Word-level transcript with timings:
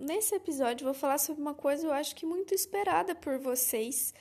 nesse 0.00 0.34
episódio, 0.34 0.84
vou 0.84 0.94
falar 0.94 1.18
sobre 1.18 1.40
uma 1.40 1.54
coisa 1.54 1.86
eu 1.86 1.92
acho 1.92 2.14
que 2.14 2.26
muito 2.26 2.54
esperada 2.54 3.14
por 3.14 3.38
vocês 3.38 4.14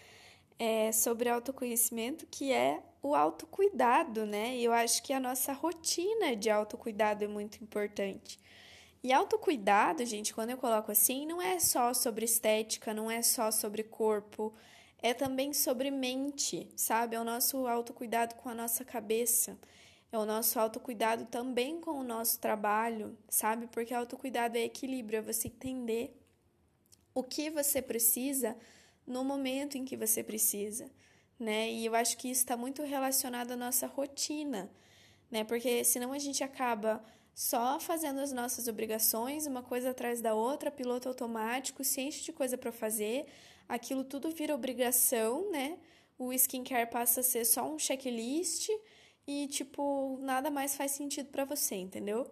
é, 0.59 0.91
sobre 0.91 1.29
autoconhecimento, 1.29 2.25
que 2.27 2.51
é 2.51 2.81
o 3.01 3.15
autocuidado, 3.15 4.25
né? 4.25 4.55
E 4.55 4.63
eu 4.63 4.71
acho 4.71 5.03
que 5.03 5.11
a 5.11 5.19
nossa 5.19 5.51
rotina 5.53 6.35
de 6.35 6.49
autocuidado 6.49 7.23
é 7.23 7.27
muito 7.27 7.61
importante. 7.63 8.39
E 9.03 9.11
autocuidado, 9.11 10.05
gente, 10.05 10.33
quando 10.33 10.51
eu 10.51 10.57
coloco 10.57 10.91
assim, 10.91 11.25
não 11.25 11.41
é 11.41 11.59
só 11.59 11.93
sobre 11.93 12.23
estética, 12.23 12.93
não 12.93 13.11
é 13.11 13.21
só 13.21 13.51
sobre 13.51 13.83
corpo, 13.83 14.53
é 15.01 15.13
também 15.13 15.51
sobre 15.53 15.91
mente, 15.91 16.69
sabe? 16.77 17.17
É 17.17 17.19
o 17.19 17.25
nosso 17.25 17.67
autocuidado 17.67 18.35
com 18.35 18.47
a 18.47 18.55
nossa 18.55 18.85
cabeça, 18.85 19.59
é 20.13 20.17
o 20.19 20.25
nosso 20.27 20.59
autocuidado 20.59 21.25
também 21.25 21.81
com 21.81 21.99
o 21.99 22.03
nosso 22.03 22.39
trabalho, 22.39 23.17
sabe? 23.27 23.65
Porque 23.65 23.95
autocuidado 23.95 24.55
é 24.55 24.61
equilíbrio, 24.61 25.17
é 25.17 25.21
você 25.21 25.47
entender 25.47 26.15
o 27.15 27.23
que 27.23 27.49
você 27.49 27.81
precisa 27.81 28.55
no 29.07 29.23
momento 29.23 29.75
em 29.75 29.83
que 29.83 29.97
você 29.97 30.21
precisa, 30.21 30.87
né? 31.39 31.71
E 31.71 31.83
eu 31.87 31.95
acho 31.95 32.15
que 32.15 32.29
isso 32.29 32.41
está 32.41 32.55
muito 32.55 32.83
relacionado 32.83 33.53
à 33.53 33.55
nossa 33.55 33.87
rotina, 33.87 34.69
né? 35.31 35.43
Porque 35.43 35.83
senão 35.83 36.13
a 36.13 36.19
gente 36.19 36.43
acaba 36.43 37.03
só 37.33 37.79
fazendo 37.79 38.19
as 38.19 38.31
nossas 38.31 38.67
obrigações, 38.67 39.47
uma 39.47 39.63
coisa 39.63 39.89
atrás 39.89 40.21
da 40.21 40.35
outra, 40.35 40.69
piloto 40.69 41.09
automático, 41.09 41.83
se 41.83 42.01
enche 42.01 42.23
de 42.23 42.31
coisa 42.31 42.55
para 42.55 42.71
fazer, 42.71 43.25
aquilo 43.67 44.03
tudo 44.03 44.29
vira 44.29 44.53
obrigação, 44.53 45.49
né? 45.49 45.79
O 46.19 46.31
skincare 46.31 46.87
passa 46.91 47.21
a 47.21 47.23
ser 47.23 47.45
só 47.45 47.67
um 47.67 47.79
checklist 47.79 48.69
e, 49.27 49.47
tipo, 49.47 50.17
nada 50.21 50.49
mais 50.51 50.75
faz 50.75 50.91
sentido 50.91 51.29
para 51.29 51.45
você, 51.45 51.75
entendeu? 51.75 52.29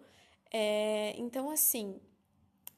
É, 0.50 1.14
então, 1.16 1.50
assim, 1.50 2.00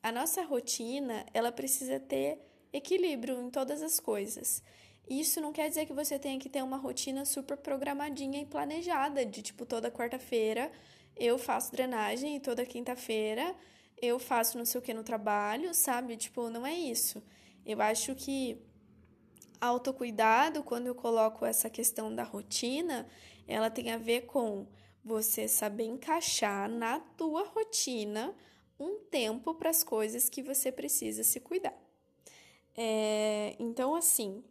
a 0.02 0.12
nossa 0.12 0.42
rotina, 0.42 1.26
ela 1.32 1.50
precisa 1.50 1.98
ter 1.98 2.38
equilíbrio 2.72 3.40
em 3.40 3.50
todas 3.50 3.82
as 3.82 3.98
coisas. 3.98 4.62
Isso 5.08 5.40
não 5.40 5.52
quer 5.52 5.68
dizer 5.68 5.86
que 5.86 5.92
você 5.92 6.18
tenha 6.18 6.38
que 6.38 6.48
ter 6.48 6.62
uma 6.62 6.76
rotina 6.76 7.24
super 7.24 7.56
programadinha 7.56 8.40
e 8.40 8.46
planejada, 8.46 9.24
de 9.24 9.42
tipo, 9.42 9.66
toda 9.66 9.90
quarta-feira 9.90 10.70
eu 11.16 11.38
faço 11.38 11.70
drenagem 11.70 12.36
e 12.36 12.40
toda 12.40 12.66
quinta-feira 12.66 13.54
eu 14.00 14.18
faço 14.18 14.58
não 14.58 14.64
sei 14.64 14.78
o 14.80 14.82
que 14.82 14.92
no 14.92 15.04
trabalho, 15.04 15.72
sabe? 15.74 16.16
Tipo, 16.16 16.50
não 16.50 16.66
é 16.66 16.74
isso. 16.74 17.22
Eu 17.64 17.80
acho 17.80 18.14
que 18.14 18.58
autocuidado, 19.60 20.62
quando 20.62 20.86
eu 20.86 20.94
coloco 20.94 21.46
essa 21.46 21.70
questão 21.70 22.14
da 22.14 22.22
rotina, 22.22 23.06
ela 23.46 23.70
tem 23.70 23.90
a 23.90 23.98
ver 23.98 24.22
com 24.22 24.66
você 25.04 25.46
saber 25.46 25.84
encaixar 25.84 26.68
na 26.68 26.98
tua 26.98 27.44
rotina 27.44 28.34
um 28.78 28.98
tempo 29.10 29.54
para 29.54 29.70
as 29.70 29.84
coisas 29.84 30.28
que 30.28 30.42
você 30.42 30.72
precisa 30.72 31.22
se 31.22 31.40
cuidar. 31.40 31.74
É, 32.76 33.54
então, 33.58 33.94
assim, 33.94 34.42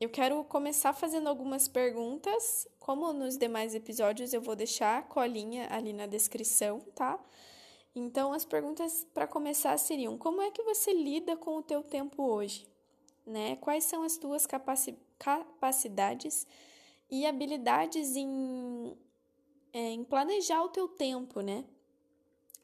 eu 0.00 0.10
quero 0.10 0.42
começar 0.44 0.92
fazendo 0.92 1.28
algumas 1.28 1.68
perguntas. 1.68 2.68
Como 2.78 3.12
nos 3.12 3.38
demais 3.38 3.74
episódios, 3.74 4.34
eu 4.34 4.40
vou 4.40 4.56
deixar 4.56 4.98
a 4.98 5.02
colinha 5.02 5.68
ali 5.70 5.92
na 5.92 6.06
descrição, 6.06 6.80
tá? 6.94 7.18
Então, 7.94 8.32
as 8.32 8.44
perguntas 8.44 9.06
para 9.14 9.26
começar 9.26 9.76
seriam: 9.78 10.18
como 10.18 10.42
é 10.42 10.50
que 10.50 10.62
você 10.62 10.92
lida 10.92 11.36
com 11.36 11.56
o 11.56 11.62
teu 11.62 11.82
tempo 11.82 12.22
hoje? 12.22 12.66
Né? 13.24 13.56
Quais 13.56 13.84
são 13.84 14.02
as 14.02 14.16
tuas 14.18 14.46
capaci 14.46 14.98
capacidades 15.18 16.46
e 17.18 17.26
habilidades 17.26 18.16
em, 18.16 18.96
é, 19.72 19.90
em 19.90 20.04
planejar 20.04 20.62
o 20.62 20.68
teu 20.68 20.88
tempo, 20.88 21.40
né? 21.40 21.64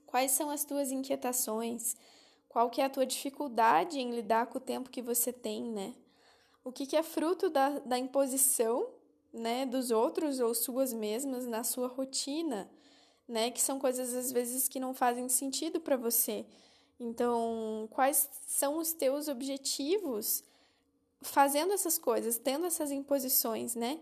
Quais 0.06 0.32
são 0.32 0.50
as 0.50 0.64
tuas 0.64 0.90
inquietações? 0.90 1.96
Qual 2.48 2.68
que 2.68 2.80
é 2.80 2.84
a 2.84 2.90
tua 2.90 3.06
dificuldade 3.06 3.98
em 4.00 4.10
lidar 4.10 4.46
com 4.46 4.58
o 4.58 4.60
tempo 4.60 4.90
que 4.90 5.02
você 5.02 5.32
tem, 5.32 5.64
né? 5.64 5.94
O 6.64 6.72
que, 6.72 6.86
que 6.86 6.96
é 6.96 7.02
fruto 7.02 7.48
da, 7.48 7.78
da 7.80 7.98
imposição, 7.98 8.88
né, 9.32 9.64
dos 9.64 9.90
outros 9.90 10.40
ou 10.40 10.54
suas 10.54 10.92
mesmas 10.92 11.46
na 11.46 11.62
sua 11.62 11.86
rotina? 11.86 12.68
né? 13.30 13.50
Que 13.50 13.62
são 13.62 13.78
coisas 13.78 14.12
às 14.14 14.32
vezes 14.32 14.68
que 14.68 14.80
não 14.80 14.92
fazem 14.92 15.28
sentido 15.28 15.80
para 15.80 15.96
você. 15.96 16.44
Então, 16.98 17.88
quais 17.92 18.28
são 18.46 18.76
os 18.76 18.92
teus 18.92 19.28
objetivos 19.28 20.42
fazendo 21.22 21.72
essas 21.72 21.96
coisas, 21.96 22.38
tendo 22.38 22.66
essas 22.66 22.90
imposições, 22.90 23.74
né? 23.74 24.00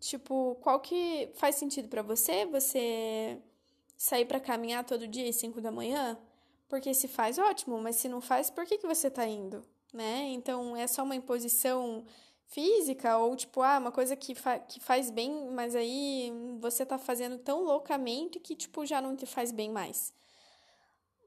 Tipo, 0.00 0.56
qual 0.62 0.80
que 0.80 1.30
faz 1.34 1.56
sentido 1.56 1.88
para 1.88 2.02
você? 2.02 2.46
Você 2.46 3.38
sair 3.96 4.24
para 4.24 4.40
caminhar 4.40 4.82
todo 4.84 5.06
dia 5.06 5.28
às 5.28 5.36
5 5.36 5.60
da 5.60 5.70
manhã? 5.70 6.18
Porque 6.68 6.94
se 6.94 7.06
faz, 7.06 7.38
ótimo, 7.38 7.78
mas 7.78 7.96
se 7.96 8.08
não 8.08 8.20
faz, 8.20 8.48
por 8.48 8.64
que, 8.64 8.78
que 8.78 8.86
você 8.86 9.10
tá 9.10 9.26
indo, 9.26 9.62
né? 9.92 10.28
Então, 10.28 10.74
é 10.74 10.86
só 10.86 11.02
uma 11.02 11.16
imposição 11.16 12.04
física 12.46 13.16
ou 13.18 13.36
tipo, 13.36 13.62
ah, 13.62 13.78
uma 13.78 13.92
coisa 13.92 14.16
que, 14.16 14.34
fa 14.34 14.58
que 14.58 14.80
faz 14.80 15.10
bem, 15.10 15.50
mas 15.52 15.76
aí 15.76 16.32
você 16.60 16.84
tá 16.84 16.98
fazendo 16.98 17.38
tão 17.38 17.62
loucamente 17.62 18.40
que 18.40 18.56
tipo 18.56 18.84
já 18.84 19.00
não 19.00 19.14
te 19.14 19.26
faz 19.26 19.52
bem 19.52 19.70
mais. 19.70 20.12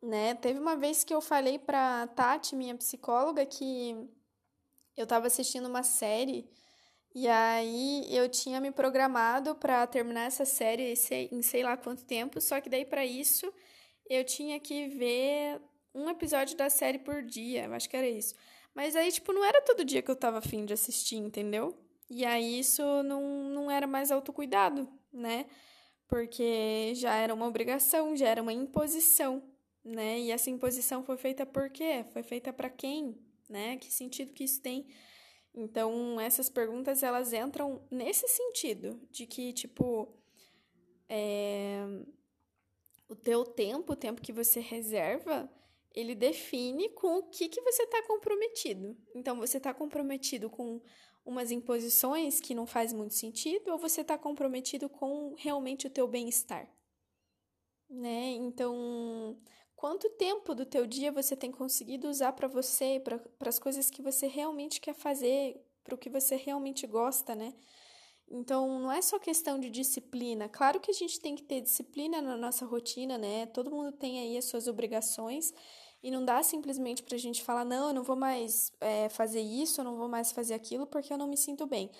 Né? 0.02 0.36
Teve 0.36 0.60
uma 0.60 0.76
vez 0.76 1.04
que 1.04 1.14
eu 1.14 1.22
falei 1.22 1.58
pra 1.58 2.08
Tati, 2.08 2.56
minha 2.56 2.76
psicóloga, 2.76 3.46
que 3.46 3.96
eu 4.98 5.08
tava 5.08 5.28
assistindo 5.28 5.68
uma 5.68 5.84
série 5.84 6.50
e 7.16 7.28
aí 7.28 8.06
eu 8.10 8.28
tinha 8.28 8.60
me 8.60 8.72
programado 8.72 9.56
para 9.56 9.86
terminar 9.88 10.26
essa 10.26 10.46
série 10.46 10.94
em 11.32 11.42
sei 11.42 11.64
lá 11.64 11.78
quanto 11.78 12.06
tempo, 12.06 12.42
só 12.42 12.60
que 12.60 12.70
daí 12.70 12.86
para 12.86 13.06
isso 13.06 13.54
eu 14.10 14.24
tinha 14.24 14.60
que 14.60 14.88
ver 14.88 15.62
um 15.94 16.10
episódio 16.10 16.58
da 16.58 16.70
série 16.70 16.98
por 16.98 17.22
dia, 17.22 17.66
eu 17.66 17.74
acho 17.74 17.90
que 17.90 17.96
era 17.96 18.08
isso. 18.08 18.34
Mas 18.74 18.96
aí, 18.96 19.12
tipo, 19.12 19.32
não 19.32 19.44
era 19.46 19.62
todo 19.62 19.86
dia 19.86 20.02
que 20.02 20.10
eu 20.10 20.16
tava 20.16 20.40
afim 20.40 20.66
de 20.66 20.74
assistir, 20.74 21.18
entendeu? 21.18 21.78
E 22.10 22.26
aí 22.26 22.60
isso 22.60 22.82
não, 23.04 23.22
não 23.50 23.72
era 23.72 23.86
mais 23.86 24.12
autocuidado, 24.12 24.88
né? 25.12 25.46
Porque 26.08 26.94
já 26.96 27.16
era 27.16 27.34
uma 27.34 27.48
obrigação, 27.48 28.16
já 28.16 28.28
era 28.28 28.42
uma 28.42 28.54
imposição, 28.54 29.44
né? 29.84 30.20
E 30.20 30.32
essa 30.32 30.50
imposição 30.50 31.04
foi 31.04 31.18
feita 31.18 31.46
por 31.46 31.70
quê? 31.70 32.06
Foi 32.12 32.24
feita 32.24 32.52
para 32.52 32.70
quem, 32.70 33.18
né? 33.48 33.78
Que 33.78 33.92
sentido 33.94 34.34
que 34.34 34.44
isso 34.44 34.62
tem? 34.62 34.88
Então, 35.56 36.20
essas 36.20 36.50
perguntas, 36.50 37.04
elas 37.04 37.32
entram 37.32 37.86
nesse 37.92 38.28
sentido, 38.28 39.00
de 39.12 39.28
que, 39.28 39.54
tipo, 39.54 40.12
é... 41.08 41.86
o 43.08 43.16
teu 43.16 43.46
tempo, 43.46 43.94
o 43.94 43.96
tempo 43.96 44.22
que 44.22 44.34
você 44.34 44.60
reserva, 44.60 45.50
ele 45.94 46.16
define 46.16 46.90
com 46.90 47.20
o 47.20 47.24
que, 47.24 47.48
que 47.48 47.62
você 47.62 47.84
está 47.84 48.02
comprometido. 48.08 48.98
Então, 49.14 49.38
você 49.38 49.58
está 49.58 49.74
comprometido 49.74 50.50
com 50.50 50.82
umas 51.24 51.52
imposições 51.52 52.42
que 52.42 52.56
não 52.56 52.66
faz 52.66 52.92
muito 52.92 53.14
sentido 53.14 53.72
ou 53.72 53.78
você 53.78 54.02
está 54.02 54.18
comprometido 54.18 54.90
com 54.90 55.36
realmente 55.38 55.88
o 55.88 55.90
teu 55.90 56.08
bem-estar? 56.08 56.68
Né? 57.88 58.32
Então, 58.32 59.38
quanto 59.84 60.10
tempo 60.12 60.56
do 60.56 60.66
teu 60.66 60.88
dia 60.88 61.12
você 61.12 61.36
tem 61.36 61.52
conseguido 61.52 62.08
usar 62.08 62.32
para 62.32 62.48
você, 62.48 63.02
para 63.02 63.20
as 63.50 63.60
coisas 63.60 63.90
que 63.90 64.02
você 64.02 64.28
realmente 64.28 64.80
quer 64.80 64.94
fazer, 64.94 65.62
para 65.84 65.94
o 65.94 65.98
que 65.98 66.10
você 66.10 66.38
realmente 66.38 66.88
gosta, 66.88 67.36
né? 67.36 67.54
Então, 68.30 68.80
não 68.80 68.90
é 68.90 69.02
só 69.02 69.20
questão 69.20 69.60
de 69.60 69.70
disciplina. 69.70 70.48
Claro 70.48 70.80
que 70.80 70.90
a 70.90 70.94
gente 70.94 71.20
tem 71.20 71.36
que 71.36 71.44
ter 71.44 71.60
disciplina 71.60 72.22
na 72.22 72.38
nossa 72.38 72.66
rotina, 72.66 73.18
né? 73.18 73.46
Todo 73.48 73.72
mundo 73.72 73.92
tem 73.92 74.22
aí 74.22 74.38
as 74.38 74.46
suas 74.46 74.70
obrigações 74.70 75.54
e 76.02 76.10
não 76.10 76.24
dá 76.24 76.42
simplesmente 76.42 77.04
para 77.04 77.16
a 77.16 77.20
gente 77.20 77.44
falar, 77.44 77.66
não, 77.66 77.90
eu 77.90 77.94
não 77.94 78.04
vou 78.04 78.16
mais 78.16 78.72
é, 78.80 79.10
fazer 79.10 79.42
isso, 79.42 79.82
eu 79.82 79.84
não 79.84 79.98
vou 79.98 80.08
mais 80.08 80.32
fazer 80.32 80.54
aquilo 80.54 80.88
porque 80.88 81.12
eu 81.12 81.18
não 81.18 81.28
me 81.28 81.36
sinto 81.36 81.68
bem. 81.68 81.92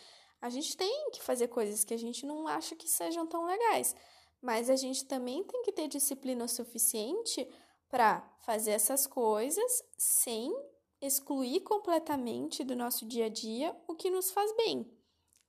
A 0.42 0.50
gente 0.50 0.78
tem 0.78 1.12
que 1.12 1.22
fazer 1.22 1.50
coisas 1.50 1.84
que 1.84 1.94
a 1.94 2.00
gente 2.00 2.26
não 2.26 2.48
acha 2.48 2.78
que 2.78 2.88
sejam 2.88 3.28
tão 3.28 3.44
legais, 3.44 3.94
mas 4.42 4.70
a 4.70 4.78
gente 4.78 5.04
também 5.04 5.44
tem 5.44 5.64
que 5.64 5.72
ter 5.74 5.90
disciplina 5.90 6.46
o 6.46 6.48
suficiente 6.48 7.46
para 7.94 8.28
fazer 8.40 8.72
essas 8.72 9.06
coisas 9.06 9.84
sem 9.96 10.52
excluir 11.00 11.60
completamente 11.60 12.64
do 12.64 12.76
nosso 12.76 13.06
dia 13.06 13.28
a 13.28 13.30
dia 13.30 13.78
o 13.88 13.94
que 13.94 14.10
nos 14.10 14.32
faz 14.32 14.52
bem, 14.56 14.92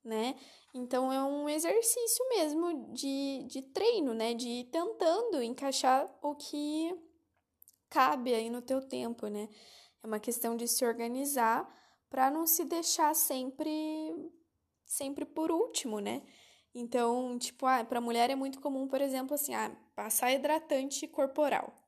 né? 0.03 0.35
Então 0.71 1.11
é 1.11 1.23
um 1.23 1.49
exercício 1.49 2.23
mesmo 2.29 2.93
de, 2.93 3.45
de 3.47 3.63
treino, 3.63 4.13
né? 4.13 4.35
De 4.35 4.47
ir 4.47 4.65
tentando 4.65 5.41
encaixar 5.41 6.07
o 6.21 6.35
que 6.35 6.95
cabe 7.89 8.35
aí 8.35 8.47
no 8.47 8.61
teu 8.61 8.79
tempo, 8.79 9.25
né? 9.25 9.49
É 10.03 10.05
uma 10.05 10.19
questão 10.19 10.55
de 10.55 10.67
se 10.67 10.85
organizar 10.85 11.67
para 12.11 12.29
não 12.29 12.45
se 12.45 12.63
deixar 12.63 13.15
sempre 13.15 14.13
sempre 14.85 15.25
por 15.25 15.51
último, 15.51 15.99
né? 15.99 16.21
Então, 16.75 17.39
tipo, 17.39 17.65
ah, 17.65 17.83
para 17.83 17.99
mulher 17.99 18.29
é 18.29 18.35
muito 18.35 18.61
comum, 18.61 18.87
por 18.87 19.01
exemplo, 19.01 19.33
assim, 19.33 19.55
ah, 19.55 19.75
passar 19.95 20.31
hidratante 20.31 21.07
corporal. 21.07 21.84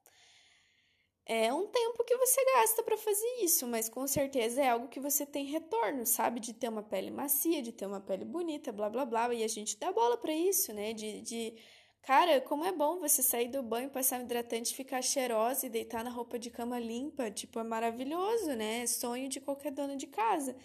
É 1.29 1.53
um 1.53 1.67
tempo 1.67 2.05
que 2.05 2.15
você 2.15 2.41
gasta 2.53 2.81
para 2.81 2.95
fazer 2.95 3.27
isso, 3.41 3.67
mas 3.67 3.89
com 3.89 4.07
certeza 4.07 4.61
é 4.61 4.69
algo 4.69 4.87
que 4.87 4.97
você 4.97 5.25
tem 5.25 5.43
retorno, 5.43 6.05
sabe? 6.05 6.39
De 6.39 6.53
ter 6.53 6.69
uma 6.69 6.81
pele 6.81 7.11
macia, 7.11 7.61
de 7.61 7.73
ter 7.73 7.85
uma 7.85 7.99
pele 7.99 8.23
bonita, 8.23 8.71
blá 8.71 8.89
blá 8.89 9.03
blá. 9.03 9.33
E 9.33 9.43
a 9.43 9.47
gente 9.49 9.77
dá 9.77 9.91
bola 9.91 10.15
para 10.15 10.31
isso, 10.31 10.71
né? 10.71 10.93
De, 10.93 11.19
de. 11.19 11.53
Cara, 12.01 12.39
como 12.39 12.63
é 12.63 12.71
bom 12.71 12.99
você 12.99 13.21
sair 13.21 13.49
do 13.49 13.61
banho, 13.61 13.89
passar 13.89 14.21
um 14.21 14.23
hidratante, 14.23 14.73
ficar 14.73 15.01
cheirosa 15.01 15.65
e 15.65 15.69
deitar 15.69 16.01
na 16.01 16.09
roupa 16.09 16.39
de 16.39 16.49
cama 16.49 16.79
limpa. 16.79 17.29
Tipo, 17.29 17.59
é 17.59 17.63
maravilhoso, 17.63 18.53
né? 18.55 18.83
É 18.83 18.87
sonho 18.87 19.27
de 19.27 19.41
qualquer 19.41 19.73
dona 19.73 19.97
de 19.97 20.07
casa. 20.07 20.55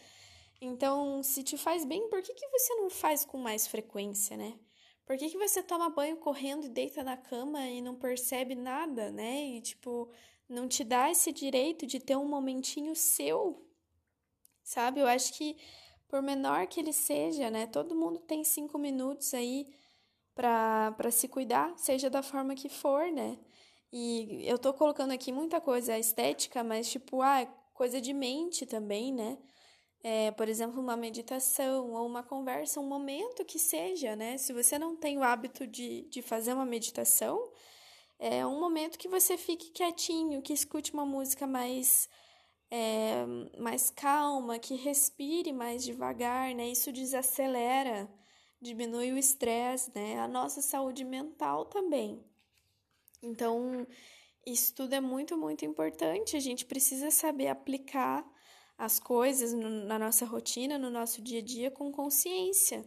Então, 0.61 1.25
se 1.25 1.43
te 1.43 1.59
faz 1.59 1.85
bem, 1.85 2.09
por 2.09 2.23
que, 2.23 2.35
que 2.35 2.47
você 2.47 2.73
não 2.77 2.89
faz 2.89 3.25
com 3.25 3.37
mais 3.37 3.67
frequência, 3.67 4.37
né? 4.37 4.57
Por 5.05 5.17
que, 5.17 5.29
que 5.29 5.37
você 5.37 5.61
toma 5.61 5.91
banho 5.91 6.19
correndo 6.19 6.67
e 6.67 6.69
deita 6.69 7.03
na 7.03 7.17
cama 7.17 7.67
e 7.67 7.83
não 7.83 7.97
percebe 7.97 8.55
nada, 8.55 9.11
né? 9.11 9.45
E, 9.45 9.61
tipo, 9.61 10.09
não 10.53 10.69
te 10.69 10.85
dá 10.85 11.11
esse 11.11 11.33
direito 11.33 11.87
de 11.87 11.99
ter 11.99 12.17
um 12.17 12.29
momentinho 12.29 12.95
seu, 12.95 13.67
sabe? 14.63 15.01
Eu 15.01 15.07
acho 15.07 15.33
que, 15.35 15.57
por 16.09 16.23
menor 16.23 16.67
que 16.67 16.81
ele 16.81 16.93
seja, 16.93 17.51
né? 17.51 17.67
Todo 17.67 17.95
mundo 17.95 18.21
tem 18.21 18.45
cinco 18.45 18.79
minutos 18.79 19.35
aí 19.35 19.67
para 20.35 21.11
se 21.11 21.29
cuidar, 21.29 21.77
seja 21.77 22.09
da 22.09 22.23
forma 22.23 22.55
que 22.55 22.69
for, 22.69 23.11
né? 23.11 23.39
E 23.93 24.43
eu 24.47 24.59
tô 24.59 24.73
colocando 24.73 25.13
aqui 25.13 25.33
muita 25.33 25.61
coisa 25.61 25.99
estética, 25.99 26.65
mas, 26.65 26.91
tipo, 26.91 27.21
ah, 27.21 27.45
coisa 27.75 28.01
de 28.01 28.13
mente 28.15 28.65
também, 28.65 29.13
né? 29.13 29.39
É, 30.05 30.31
por 30.33 30.49
exemplo, 30.49 30.81
uma 30.81 30.97
meditação 30.97 31.93
ou 31.93 32.07
uma 32.07 32.23
conversa, 32.23 32.81
um 32.81 32.89
momento 32.89 33.45
que 33.45 33.59
seja, 33.59 34.17
né? 34.17 34.39
Se 34.39 34.53
você 34.53 34.79
não 34.79 34.97
tem 34.97 35.19
o 35.19 35.23
hábito 35.23 35.67
de, 35.67 36.03
de 36.09 36.23
fazer 36.23 36.55
uma 36.55 36.65
meditação, 36.65 37.53
é 38.25 38.47
um 38.47 38.61
momento 38.61 38.97
que 38.97 39.09
você 39.09 39.37
fique 39.37 39.73
quietinho, 39.73 40.41
que 40.41 40.53
escute 40.53 40.93
uma 40.93 41.05
música 41.05 41.45
mais, 41.45 42.09
é, 42.71 43.27
mais 43.59 43.91
calma, 43.91 44.61
que 44.61 44.77
respire 44.77 45.53
mais 45.53 45.83
devagar, 45.83 46.55
né? 46.55 46.69
Isso 46.69 46.93
desacelera, 46.93 48.09
diminui 48.61 49.11
o 49.11 49.19
estresse, 49.19 49.91
né? 49.93 50.21
A 50.21 50.29
nossa 50.29 50.63
saúde 50.63 51.05
mental 51.05 51.65
também. 51.65 52.25
Então, 53.21 53.85
isso 54.47 54.73
tudo 54.73 54.95
é 54.95 55.01
muito, 55.01 55.37
muito 55.37 55.65
importante. 55.65 56.37
A 56.37 56.41
gente 56.41 56.65
precisa 56.65 57.11
saber 57.11 57.49
aplicar 57.49 58.25
as 58.79 59.01
coisas 59.01 59.53
no, 59.53 59.69
na 59.69 59.99
nossa 59.99 60.25
rotina, 60.25 60.79
no 60.79 60.91
nosso 60.91 61.21
dia 61.21 61.41
a 61.41 61.43
dia 61.43 61.73
com 61.73 61.91
consciência. 61.91 62.87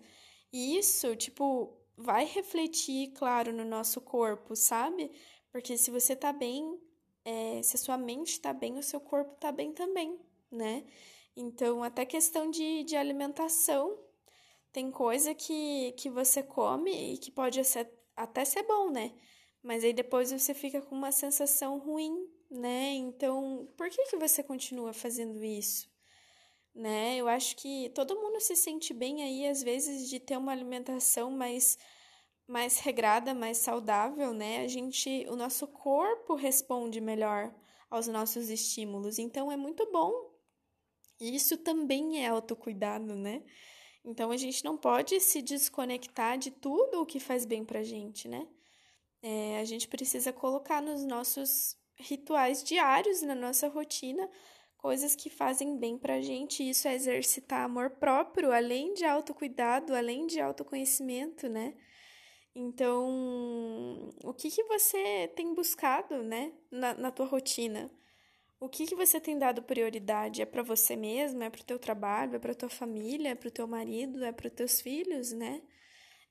E 0.53 0.77
isso, 0.77 1.13
tipo, 1.17 1.77
vai 1.97 2.25
refletir, 2.25 3.11
claro, 3.13 3.53
no 3.53 3.65
nosso 3.65 4.01
corpo, 4.01 4.55
sabe? 4.55 5.11
Porque 5.51 5.77
se 5.77 5.91
você 5.91 6.15
tá 6.15 6.33
bem, 6.33 6.79
é, 7.23 7.61
se 7.63 7.75
a 7.75 7.79
sua 7.79 7.97
mente 7.97 8.39
tá 8.39 8.53
bem, 8.53 8.77
o 8.77 8.83
seu 8.83 8.99
corpo 8.99 9.35
tá 9.35 9.51
bem 9.51 9.71
também, 9.73 10.19
né? 10.51 10.85
Então, 11.35 11.83
até 11.83 12.05
questão 12.05 12.49
de, 12.49 12.83
de 12.83 12.95
alimentação, 12.95 13.97
tem 14.71 14.91
coisa 14.91 15.33
que, 15.33 15.93
que 15.93 16.09
você 16.09 16.43
come 16.43 17.13
e 17.13 17.17
que 17.17 17.31
pode 17.31 17.63
ser, 17.63 17.89
até 18.15 18.43
ser 18.45 18.63
bom, 18.63 18.89
né? 18.89 19.13
Mas 19.63 19.83
aí 19.83 19.93
depois 19.93 20.31
você 20.31 20.53
fica 20.53 20.81
com 20.81 20.95
uma 20.95 21.11
sensação 21.11 21.79
ruim, 21.79 22.29
né? 22.49 22.93
Então, 22.93 23.67
por 23.77 23.89
que, 23.89 24.05
que 24.05 24.17
você 24.17 24.43
continua 24.43 24.93
fazendo 24.93 25.43
isso? 25.43 25.89
Né? 26.75 27.15
Eu 27.15 27.27
acho 27.29 27.55
que 27.55 27.89
todo 27.95 28.19
mundo 28.19 28.39
se 28.41 28.55
sente 28.55 28.93
bem 28.93 29.23
aí, 29.23 29.47
às 29.47 29.63
vezes, 29.63 30.09
de 30.09 30.19
ter 30.19 30.37
uma 30.37 30.51
alimentação 30.51 31.31
mais, 31.31 31.77
mais 32.45 32.79
regrada, 32.79 33.33
mais 33.33 33.57
saudável, 33.59 34.33
né? 34.33 34.61
A 34.61 34.67
gente, 34.67 35.25
o 35.29 35.37
nosso 35.37 35.65
corpo 35.67 36.35
responde 36.35 36.99
melhor 36.99 37.55
aos 37.89 38.07
nossos 38.07 38.49
estímulos, 38.49 39.17
então 39.17 39.49
é 39.51 39.55
muito 39.55 39.89
bom. 39.89 40.35
E 41.19 41.33
isso 41.33 41.57
também 41.57 42.25
é 42.25 42.27
autocuidado, 42.27 43.15
né? 43.15 43.41
Então 44.03 44.29
a 44.31 44.37
gente 44.37 44.63
não 44.63 44.77
pode 44.77 45.19
se 45.19 45.41
desconectar 45.41 46.37
de 46.37 46.51
tudo 46.51 47.01
o 47.01 47.05
que 47.05 47.19
faz 47.19 47.45
bem 47.45 47.65
pra 47.65 47.83
gente, 47.83 48.27
né? 48.27 48.47
É, 49.21 49.59
a 49.59 49.63
gente 49.63 49.87
precisa 49.87 50.31
colocar 50.31 50.81
nos 50.81 51.03
nossos 51.03 51.75
rituais 51.95 52.63
diários 52.63 53.21
na 53.21 53.33
nossa 53.33 53.67
rotina, 53.67 54.29
coisas 54.85 55.15
que 55.15 55.31
fazem 55.31 55.79
bem 55.79 55.97
pra 55.97 56.21
gente. 56.21 56.61
Isso 56.61 56.87
é 56.87 56.93
exercitar 56.93 57.63
amor 57.63 57.89
próprio, 57.89 58.51
além 58.51 58.93
de 58.93 59.03
autocuidado, 59.03 59.95
além 59.95 60.27
de 60.27 60.39
autoconhecimento, 60.39 61.49
né? 61.49 61.73
Então, 62.53 64.11
o 64.23 64.31
que, 64.31 64.51
que 64.51 64.63
você 64.65 65.27
tem 65.35 65.55
buscado, 65.55 66.21
né, 66.21 66.53
na, 66.69 66.93
na 66.93 67.09
tua 67.09 67.25
rotina? 67.25 67.89
O 68.59 68.69
que, 68.69 68.85
que 68.85 68.93
você 68.93 69.19
tem 69.19 69.39
dado 69.39 69.63
prioridade? 69.63 70.43
É 70.43 70.45
para 70.45 70.61
você 70.61 70.95
mesmo? 70.95 71.41
É 71.41 71.49
para 71.49 71.61
o 71.61 71.65
teu 71.65 71.79
trabalho? 71.79 72.35
É 72.35 72.39
para 72.39 72.53
tua 72.53 72.69
família? 72.69 73.29
É 73.29 73.35
para 73.35 73.47
o 73.47 73.51
teu 73.51 73.65
marido? 73.67 74.23
É 74.23 74.31
para 74.31 74.47
os 74.47 74.53
teus 74.53 74.81
filhos, 74.81 75.31
né? 75.31 75.63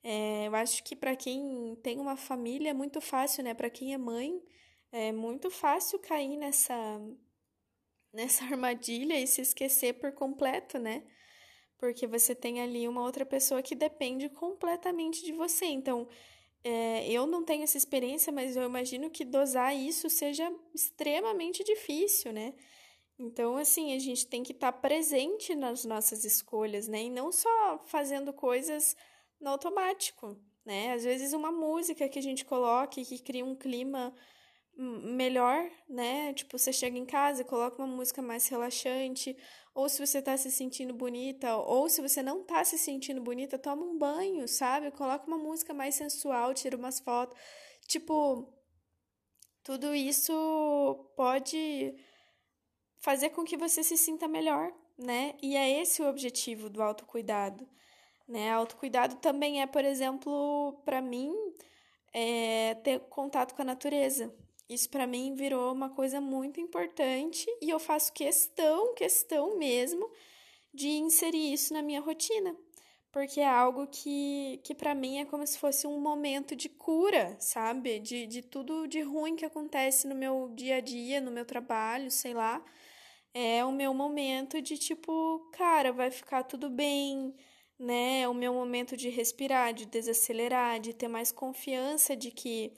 É, 0.01 0.47
eu 0.47 0.55
acho 0.55 0.81
que 0.81 0.95
para 0.95 1.13
quem 1.13 1.75
tem 1.83 1.99
uma 1.99 2.15
família 2.15 2.69
é 2.69 2.73
muito 2.73 3.01
fácil, 3.01 3.43
né? 3.43 3.53
Para 3.53 3.69
quem 3.69 3.93
é 3.93 3.97
mãe, 3.97 4.41
é 4.93 5.11
muito 5.11 5.51
fácil 5.51 5.99
cair 5.99 6.37
nessa 6.37 6.75
nessa 8.15 8.43
armadilha 8.45 9.19
e 9.19 9.27
se 9.27 9.41
esquecer 9.41 9.93
por 9.93 10.11
completo, 10.13 10.79
né? 10.79 11.03
Porque 11.77 12.07
você 12.07 12.33
tem 12.33 12.61
ali 12.61 12.87
uma 12.87 13.01
outra 13.03 13.25
pessoa 13.25 13.61
que 13.61 13.75
depende 13.75 14.29
completamente 14.29 15.23
de 15.23 15.33
você. 15.33 15.65
Então, 15.65 16.07
é, 16.63 17.07
eu 17.11 17.27
não 17.27 17.43
tenho 17.43 17.63
essa 17.63 17.77
experiência, 17.77 18.31
mas 18.31 18.55
eu 18.55 18.63
imagino 18.63 19.09
que 19.09 19.23
dosar 19.25 19.75
isso 19.75 20.09
seja 20.09 20.51
extremamente 20.73 21.63
difícil, 21.63 22.31
né? 22.31 22.53
Então, 23.19 23.55
assim, 23.55 23.93
a 23.93 23.99
gente 23.99 24.25
tem 24.27 24.41
que 24.41 24.51
estar 24.51 24.71
tá 24.71 24.77
presente 24.77 25.53
nas 25.53 25.85
nossas 25.85 26.25
escolhas, 26.25 26.87
né? 26.87 27.03
E 27.03 27.09
não 27.09 27.31
só 27.31 27.83
fazendo 27.85 28.33
coisas 28.33 28.95
no 29.39 29.49
automático, 29.51 30.37
né? 30.65 30.93
Às 30.93 31.03
vezes 31.03 31.33
uma 31.33 31.51
música 31.51 32.09
que 32.09 32.19
a 32.19 32.21
gente 32.21 32.43
coloque 32.43 33.05
que 33.05 33.19
cria 33.19 33.45
um 33.45 33.55
clima 33.55 34.13
melhor, 34.77 35.69
né? 35.87 36.33
Tipo, 36.33 36.57
você 36.57 36.73
chega 36.73 36.97
em 36.97 37.05
casa 37.05 37.41
e 37.41 37.45
coloca 37.45 37.81
uma 37.81 37.95
música 37.95 38.21
mais 38.21 38.47
relaxante, 38.47 39.35
ou 39.73 39.89
se 39.89 40.05
você 40.05 40.21
tá 40.21 40.37
se 40.37 40.51
sentindo 40.51 40.93
bonita, 40.93 41.55
ou 41.57 41.89
se 41.89 42.01
você 42.01 42.21
não 42.21 42.43
tá 42.43 42.63
se 42.63 42.77
sentindo 42.77 43.21
bonita, 43.21 43.57
toma 43.57 43.83
um 43.85 43.97
banho, 43.97 44.47
sabe? 44.47 44.91
Coloca 44.91 45.27
uma 45.27 45.37
música 45.37 45.73
mais 45.73 45.95
sensual, 45.95 46.53
tira 46.53 46.77
umas 46.77 46.99
fotos. 46.99 47.37
Tipo, 47.87 48.53
tudo 49.63 49.95
isso 49.95 50.33
pode 51.15 51.95
fazer 52.99 53.29
com 53.29 53.43
que 53.43 53.57
você 53.57 53.83
se 53.83 53.97
sinta 53.97 54.27
melhor, 54.27 54.71
né? 54.97 55.35
E 55.41 55.55
é 55.55 55.81
esse 55.81 56.01
o 56.01 56.07
objetivo 56.07 56.69
do 56.69 56.81
autocuidado, 56.81 57.67
né? 58.27 58.51
Autocuidado 58.51 59.15
também 59.17 59.61
é, 59.61 59.67
por 59.67 59.85
exemplo, 59.85 60.81
para 60.85 61.01
mim, 61.01 61.33
é 62.13 62.75
ter 62.75 62.99
contato 63.09 63.53
com 63.55 63.61
a 63.61 63.65
natureza, 63.65 64.33
isso 64.67 64.89
para 64.89 65.05
mim 65.05 65.35
virou 65.35 65.71
uma 65.71 65.89
coisa 65.89 66.19
muito 66.19 66.59
importante 66.59 67.45
e 67.61 67.69
eu 67.69 67.79
faço 67.79 68.11
questão, 68.13 68.93
questão 68.95 69.57
mesmo 69.57 70.09
de 70.73 70.89
inserir 70.89 71.53
isso 71.53 71.73
na 71.73 71.81
minha 71.81 72.01
rotina, 72.01 72.55
porque 73.11 73.39
é 73.39 73.47
algo 73.47 73.87
que, 73.87 74.59
que 74.63 74.75
para 74.75 74.93
mim 74.93 75.19
é 75.19 75.25
como 75.25 75.45
se 75.47 75.57
fosse 75.57 75.87
um 75.87 75.99
momento 76.01 76.55
de 76.55 76.67
cura, 76.67 77.37
sabe? 77.39 77.99
De, 77.99 78.27
de 78.27 78.41
tudo 78.41 78.87
de 78.87 79.01
ruim 79.01 79.35
que 79.35 79.45
acontece 79.45 80.07
no 80.07 80.15
meu 80.15 80.51
dia 80.53 80.77
a 80.77 80.81
dia, 80.81 81.21
no 81.21 81.31
meu 81.31 81.45
trabalho, 81.45 82.11
sei 82.11 82.33
lá. 82.33 82.63
É 83.33 83.63
o 83.63 83.71
meu 83.71 83.93
momento 83.93 84.61
de 84.61 84.77
tipo, 84.77 85.39
cara, 85.53 85.93
vai 85.93 86.11
ficar 86.11 86.43
tudo 86.43 86.69
bem, 86.69 87.33
né? 87.79 88.21
É 88.21 88.27
o 88.27 88.33
meu 88.33 88.53
momento 88.53 88.97
de 88.97 89.09
respirar, 89.09 89.73
de 89.73 89.85
desacelerar, 89.85 90.79
de 90.79 90.93
ter 90.93 91.07
mais 91.07 91.31
confiança 91.31 92.15
de 92.15 92.31
que 92.31 92.73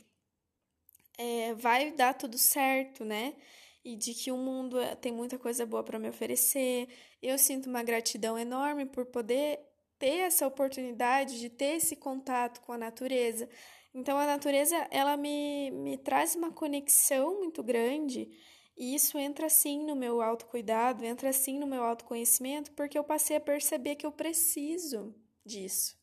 é, 1.17 1.53
vai 1.55 1.91
dar 1.91 2.13
tudo 2.13 2.37
certo, 2.37 3.03
né? 3.03 3.35
E 3.83 3.95
de 3.95 4.13
que 4.13 4.31
o 4.31 4.37
mundo 4.37 4.79
é, 4.79 4.95
tem 4.95 5.11
muita 5.11 5.37
coisa 5.37 5.65
boa 5.65 5.83
para 5.83 5.99
me 5.99 6.09
oferecer. 6.09 6.87
Eu 7.21 7.37
sinto 7.37 7.69
uma 7.69 7.83
gratidão 7.83 8.37
enorme 8.37 8.85
por 8.85 9.05
poder 9.05 9.59
ter 9.97 10.19
essa 10.19 10.45
oportunidade 10.45 11.39
de 11.39 11.49
ter 11.49 11.77
esse 11.77 11.95
contato 11.95 12.61
com 12.61 12.71
a 12.73 12.77
natureza. 12.77 13.49
Então, 13.93 14.17
a 14.17 14.25
natureza, 14.25 14.75
ela 14.91 15.17
me, 15.17 15.71
me 15.71 15.97
traz 15.97 16.35
uma 16.35 16.51
conexão 16.51 17.39
muito 17.39 17.63
grande 17.63 18.29
e 18.77 18.93
isso 18.93 19.17
entra 19.17 19.47
assim 19.47 19.83
no 19.83 19.95
meu 19.95 20.21
autocuidado, 20.21 21.03
entra 21.03 21.29
assim 21.29 21.57
no 21.57 21.65
meu 21.65 21.83
autoconhecimento, 21.83 22.71
porque 22.73 22.97
eu 22.97 23.03
passei 23.03 23.37
a 23.37 23.41
perceber 23.41 23.95
que 23.95 24.05
eu 24.05 24.11
preciso 24.11 25.15
disso, 25.43 25.97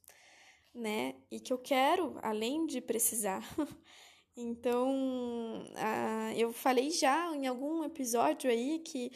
né? 0.75 1.15
E 1.31 1.39
que 1.39 1.53
eu 1.53 1.59
quero, 1.59 2.19
além 2.21 2.67
de 2.67 2.81
precisar, 2.81 3.45
Então, 4.37 5.65
eu 6.37 6.53
falei 6.53 6.91
já 6.91 7.35
em 7.35 7.47
algum 7.47 7.85
episódio 7.85 8.51
aí 8.51 8.81
que 8.81 9.13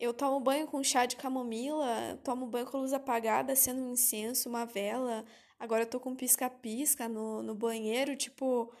Eu 0.00 0.14
tomo 0.14 0.40
banho 0.40 0.68
com 0.68 0.84
chá 0.84 1.06
de 1.06 1.16
camomila, 1.16 2.20
tomo 2.24 2.46
banho 2.46 2.66
com 2.66 2.80
luz 2.80 2.92
apagada, 2.92 3.56
sendo 3.56 3.82
um 3.82 3.92
incenso, 3.92 4.50
uma 4.50 4.66
vela. 4.66 5.24
Agora 5.58 5.84
eu 5.84 5.88
tô 5.90 6.00
com 6.00 6.16
pisca-pisca 6.16 7.08
no, 7.08 7.42
no 7.42 7.54
banheiro, 7.56 8.16
tipo, 8.16 8.74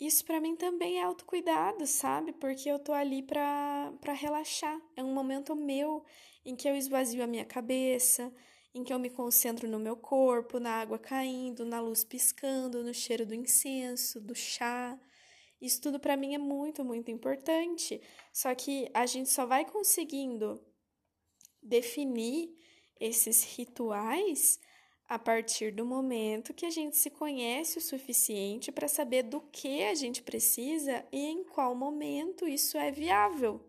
isso 0.00 0.24
para 0.26 0.40
mim 0.40 0.56
também 0.56 0.98
é 1.00 1.04
autocuidado, 1.04 1.86
sabe? 1.86 2.32
Porque 2.34 2.68
eu 2.70 2.80
tô 2.80 2.92
ali 2.94 3.22
pra, 3.22 3.92
pra 4.02 4.14
relaxar. 4.14 4.80
É 4.96 5.04
um 5.04 5.14
momento 5.14 5.54
meu 5.56 6.04
em 6.44 6.56
que 6.56 6.68
eu 6.68 6.76
esvazio 6.76 7.22
a 7.24 7.26
minha 7.28 7.44
cabeça, 7.46 8.32
em 8.74 8.84
que 8.84 8.92
eu 8.92 8.98
me 8.98 9.10
concentro 9.10 9.68
no 9.68 9.78
meu 9.78 9.96
corpo, 9.96 10.58
na 10.60 10.80
água 10.80 10.98
caindo, 10.98 11.64
na 11.66 11.80
luz 11.80 12.04
piscando, 12.04 12.82
no 12.82 12.94
cheiro 12.94 13.26
do 13.26 13.34
incenso, 13.34 14.20
do 14.20 14.34
chá. 14.34 14.98
Isso 15.62 15.80
tudo 15.80 16.00
para 16.00 16.16
mim 16.16 16.34
é 16.34 16.38
muito, 16.38 16.84
muito 16.84 17.10
importante. 17.10 18.02
Só 18.32 18.54
que 18.54 18.90
a 18.92 19.06
gente 19.06 19.30
só 19.30 19.46
vai 19.46 19.64
conseguindo 19.64 20.60
definir 21.62 22.54
esses 23.00 23.56
rituais 23.56 24.58
a 25.08 25.18
partir 25.18 25.72
do 25.72 25.86
momento 25.86 26.52
que 26.52 26.66
a 26.66 26.70
gente 26.70 26.96
se 26.96 27.10
conhece 27.10 27.78
o 27.78 27.80
suficiente 27.80 28.72
para 28.72 28.88
saber 28.88 29.22
do 29.22 29.40
que 29.40 29.84
a 29.84 29.94
gente 29.94 30.22
precisa 30.22 31.06
e 31.12 31.26
em 31.26 31.44
qual 31.44 31.74
momento 31.74 32.48
isso 32.48 32.76
é 32.76 32.90
viável 32.90 33.64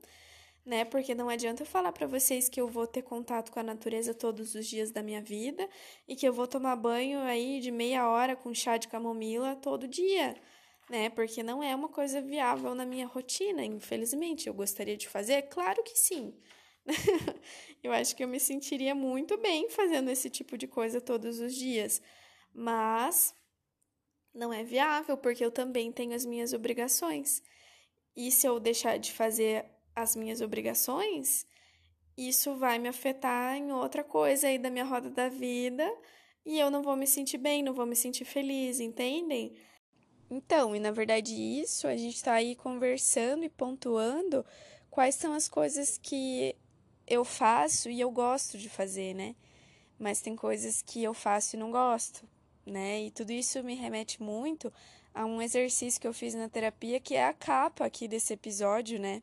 né? 0.65 0.85
Porque 0.85 1.13
não 1.13 1.29
adianta 1.29 1.63
eu 1.63 1.67
falar 1.67 1.91
para 1.91 2.07
vocês 2.07 2.47
que 2.47 2.59
eu 2.59 2.67
vou 2.67 2.87
ter 2.87 3.01
contato 3.01 3.51
com 3.51 3.59
a 3.59 3.63
natureza 3.63 4.13
todos 4.13 4.55
os 4.55 4.65
dias 4.65 4.91
da 4.91 5.03
minha 5.03 5.21
vida 5.21 5.67
e 6.07 6.15
que 6.15 6.27
eu 6.27 6.33
vou 6.33 6.47
tomar 6.47 6.75
banho 6.75 7.19
aí 7.19 7.59
de 7.59 7.71
meia 7.71 8.07
hora 8.07 8.35
com 8.35 8.53
chá 8.53 8.77
de 8.77 8.87
camomila 8.87 9.55
todo 9.55 9.87
dia, 9.87 10.35
né? 10.89 11.09
Porque 11.09 11.41
não 11.43 11.63
é 11.63 11.75
uma 11.75 11.89
coisa 11.89 12.21
viável 12.21 12.75
na 12.75 12.85
minha 12.85 13.07
rotina, 13.07 13.63
infelizmente. 13.63 14.47
Eu 14.47 14.53
gostaria 14.53 14.97
de 14.97 15.07
fazer? 15.07 15.43
Claro 15.43 15.83
que 15.83 15.97
sim. 15.97 16.33
eu 17.81 17.91
acho 17.91 18.15
que 18.15 18.23
eu 18.23 18.27
me 18.27 18.39
sentiria 18.39 18.93
muito 18.93 19.37
bem 19.37 19.69
fazendo 19.69 20.09
esse 20.09 20.29
tipo 20.29 20.57
de 20.57 20.67
coisa 20.67 20.99
todos 20.99 21.39
os 21.39 21.55
dias, 21.55 22.01
mas 22.53 23.33
não 24.33 24.51
é 24.51 24.63
viável 24.63 25.17
porque 25.17 25.45
eu 25.45 25.51
também 25.51 25.91
tenho 25.91 26.13
as 26.13 26.25
minhas 26.25 26.53
obrigações. 26.53 27.41
E 28.15 28.31
se 28.31 28.47
eu 28.47 28.59
deixar 28.59 28.97
de 28.97 29.11
fazer 29.11 29.65
as 29.95 30.15
minhas 30.15 30.41
obrigações, 30.41 31.45
isso 32.17 32.55
vai 32.55 32.77
me 32.77 32.89
afetar 32.89 33.55
em 33.55 33.71
outra 33.71 34.03
coisa 34.03 34.47
aí 34.47 34.57
da 34.57 34.69
minha 34.69 34.85
roda 34.85 35.09
da 35.09 35.29
vida 35.29 35.89
e 36.45 36.59
eu 36.59 36.69
não 36.69 36.83
vou 36.83 36.95
me 36.95 37.07
sentir 37.07 37.37
bem, 37.37 37.63
não 37.63 37.73
vou 37.73 37.85
me 37.85 37.95
sentir 37.95 38.25
feliz, 38.25 38.79
entendem? 38.79 39.55
Então, 40.33 40.75
e 40.75 40.79
na 40.79 40.89
verdade 40.89 41.35
isso 41.35 41.87
a 41.87 41.95
gente 41.95 42.15
está 42.15 42.33
aí 42.33 42.55
conversando 42.55 43.43
e 43.43 43.49
pontuando 43.49 44.43
quais 44.89 45.13
são 45.13 45.33
as 45.33 45.47
coisas 45.47 45.99
que 46.01 46.55
eu 47.05 47.23
faço 47.23 47.87
e 47.89 47.99
eu 48.01 48.09
gosto 48.09 48.57
de 48.57 48.67
fazer, 48.67 49.13
né? 49.13 49.35
Mas 49.99 50.21
tem 50.21 50.35
coisas 50.35 50.81
que 50.81 51.03
eu 51.03 51.13
faço 51.13 51.55
e 51.55 51.59
não 51.59 51.69
gosto, 51.69 52.27
né? 52.65 53.03
E 53.03 53.11
tudo 53.11 53.31
isso 53.31 53.63
me 53.63 53.75
remete 53.75 54.21
muito 54.23 54.73
a 55.13 55.23
um 55.23 55.39
exercício 55.39 56.01
que 56.01 56.07
eu 56.07 56.13
fiz 56.13 56.33
na 56.33 56.49
terapia, 56.49 56.99
que 56.99 57.13
é 57.13 57.25
a 57.25 57.33
capa 57.33 57.85
aqui 57.85 58.07
desse 58.07 58.33
episódio, 58.33 58.99
né? 58.99 59.21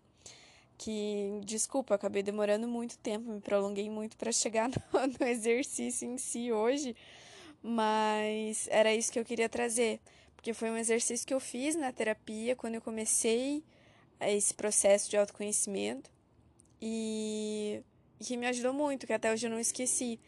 que, 0.78 1.40
desculpa, 1.44 1.94
acabei 1.94 2.22
demorando 2.22 2.66
muito 2.66 2.96
tempo, 2.96 3.30
me 3.30 3.40
prolonguei 3.40 3.90
muito 3.90 4.16
para 4.16 4.32
chegar 4.32 4.70
no, 4.70 4.76
no, 5.18 5.26
exercício 5.26 6.08
em 6.08 6.16
si 6.16 6.50
hoje, 6.50 6.96
mas 7.62 8.66
era 8.70 8.94
isso 8.94 9.12
que 9.12 9.18
eu 9.18 9.24
queria 9.24 9.46
trazer, 9.46 10.00
porque 10.40 10.54
foi 10.54 10.70
um 10.70 10.76
exercício 10.78 11.26
que 11.26 11.34
eu 11.34 11.38
fiz 11.38 11.76
na 11.76 11.92
terapia 11.92 12.56
quando 12.56 12.74
eu 12.74 12.80
comecei 12.80 13.62
esse 14.22 14.54
processo 14.54 15.10
de 15.10 15.18
autoconhecimento 15.18 16.10
e, 16.80 17.82
e 18.18 18.24
que 18.24 18.38
me 18.38 18.46
ajudou 18.46 18.72
muito, 18.72 19.06
que 19.06 19.12
até 19.12 19.30
hoje 19.30 19.46
eu 19.46 19.50
não 19.50 19.60
esqueci. 19.60 20.18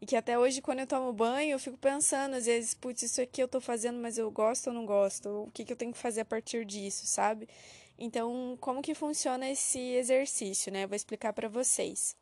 E 0.00 0.06
que 0.06 0.16
até 0.16 0.36
hoje, 0.36 0.60
quando 0.60 0.80
eu 0.80 0.88
tomo 0.88 1.12
banho, 1.12 1.52
eu 1.52 1.58
fico 1.60 1.78
pensando, 1.78 2.34
às 2.34 2.46
vezes, 2.46 2.74
putz, 2.74 3.02
isso 3.02 3.20
aqui 3.20 3.40
eu 3.40 3.46
tô 3.46 3.60
fazendo, 3.60 4.00
mas 4.00 4.18
eu 4.18 4.28
gosto 4.28 4.66
ou 4.68 4.72
não 4.72 4.84
gosto? 4.84 5.44
O 5.44 5.50
que, 5.52 5.64
que 5.64 5.72
eu 5.72 5.76
tenho 5.76 5.92
que 5.92 5.98
fazer 5.98 6.22
a 6.22 6.24
partir 6.24 6.64
disso, 6.64 7.06
sabe? 7.06 7.48
Então, 7.96 8.58
como 8.60 8.82
que 8.82 8.92
funciona 8.92 9.48
esse 9.48 9.78
exercício, 9.78 10.72
né? 10.72 10.82
Eu 10.82 10.88
vou 10.88 10.96
explicar 10.96 11.32
para 11.32 11.48
vocês. 11.48 12.16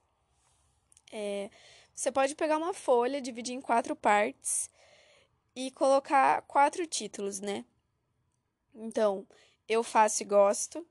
É, 1.11 1.49
você 1.95 2.13
pode 2.13 2.35
pegar 2.35 2.59
uma 2.59 2.75
folha, 2.75 3.23
dividir 3.23 3.55
em 3.55 3.61
quatro 3.63 3.97
partes 3.97 4.69
e 5.61 5.73
colocar 5.73 6.43
quatro 6.43 6.87
títulos, 6.87 7.41
né? 7.41 7.65
Então, 8.73 9.27
eu 9.69 9.83
faço 9.83 10.23
e 10.23 10.25
gosto, 10.25 10.87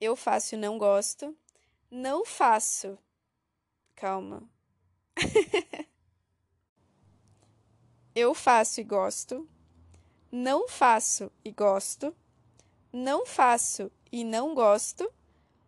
eu 0.00 0.14
faço 0.14 0.54
e 0.54 0.58
não 0.58 0.78
gosto, 0.78 1.36
não 1.90 2.24
faço. 2.24 2.96
Calma. 3.96 4.48
eu 8.14 8.32
faço 8.34 8.80
e 8.80 8.84
gosto, 8.84 9.48
não 10.30 10.68
faço 10.68 11.28
e 11.44 11.50
gosto, 11.50 12.14
não 12.92 13.26
faço 13.26 13.90
e 14.12 14.22
não 14.22 14.54
gosto, 14.54 15.12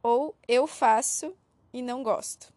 ou 0.00 0.38
eu 0.46 0.68
faço 0.68 1.36
e 1.72 1.82
não 1.82 2.00
gosto. 2.00 2.54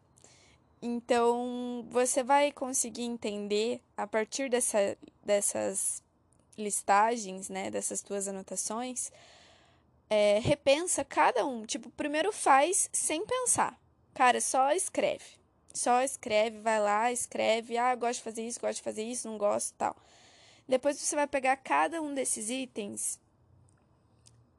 Então, 0.82 1.86
você 1.90 2.24
vai 2.24 2.52
conseguir 2.52 3.04
entender 3.04 3.82
a 3.98 4.08
partir 4.08 4.50
dessa, 4.50 4.98
dessas 5.24 6.02
listagens, 6.58 7.50
né, 7.50 7.70
dessas 7.70 8.02
tuas 8.02 8.28
anotações, 8.28 9.12
é, 10.10 10.40
repensa 10.40 11.04
cada 11.04 11.46
um. 11.46 11.66
Tipo, 11.66 11.90
primeiro 11.92 12.32
faz 12.32 12.90
sem 12.94 13.26
pensar. 13.26 13.80
Cara, 14.14 14.40
só 14.40 14.72
escreve. 14.72 15.40
Só 15.74 16.02
escreve, 16.02 16.60
vai 16.60 16.80
lá, 16.80 17.12
escreve. 17.12 17.78
Ah, 17.78 17.94
gosto 17.96 18.20
de 18.20 18.24
fazer 18.24 18.48
isso, 18.48 18.60
gosto 18.60 18.78
de 18.78 18.84
fazer 18.84 19.04
isso, 19.04 19.28
não 19.28 19.38
gosto, 19.38 19.74
tal. 19.78 19.96
Depois 20.68 20.98
você 20.98 21.16
vai 21.16 21.28
pegar 21.28 21.58
cada 21.58 22.02
um 22.02 22.14
desses 22.14 22.50
itens 22.50 23.20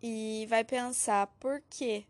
e 0.02 0.46
vai 0.48 0.64
pensar 0.64 1.26
por 1.38 1.62
quê 1.70 2.04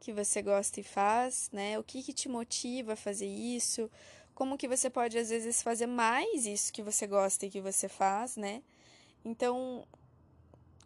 que 0.00 0.12
você 0.12 0.42
gosta 0.42 0.80
e 0.80 0.82
faz, 0.82 1.50
né? 1.52 1.78
O 1.78 1.82
que, 1.82 2.02
que 2.02 2.12
te 2.12 2.28
motiva 2.28 2.92
a 2.92 2.96
fazer 2.96 3.26
isso? 3.26 3.90
Como 4.34 4.56
que 4.56 4.68
você 4.68 4.88
pode 4.88 5.18
às 5.18 5.30
vezes 5.30 5.62
fazer 5.62 5.86
mais 5.86 6.46
isso 6.46 6.72
que 6.72 6.82
você 6.82 7.06
gosta 7.06 7.46
e 7.46 7.50
que 7.50 7.60
você 7.60 7.88
faz, 7.88 8.36
né? 8.36 8.62
Então, 9.24 9.86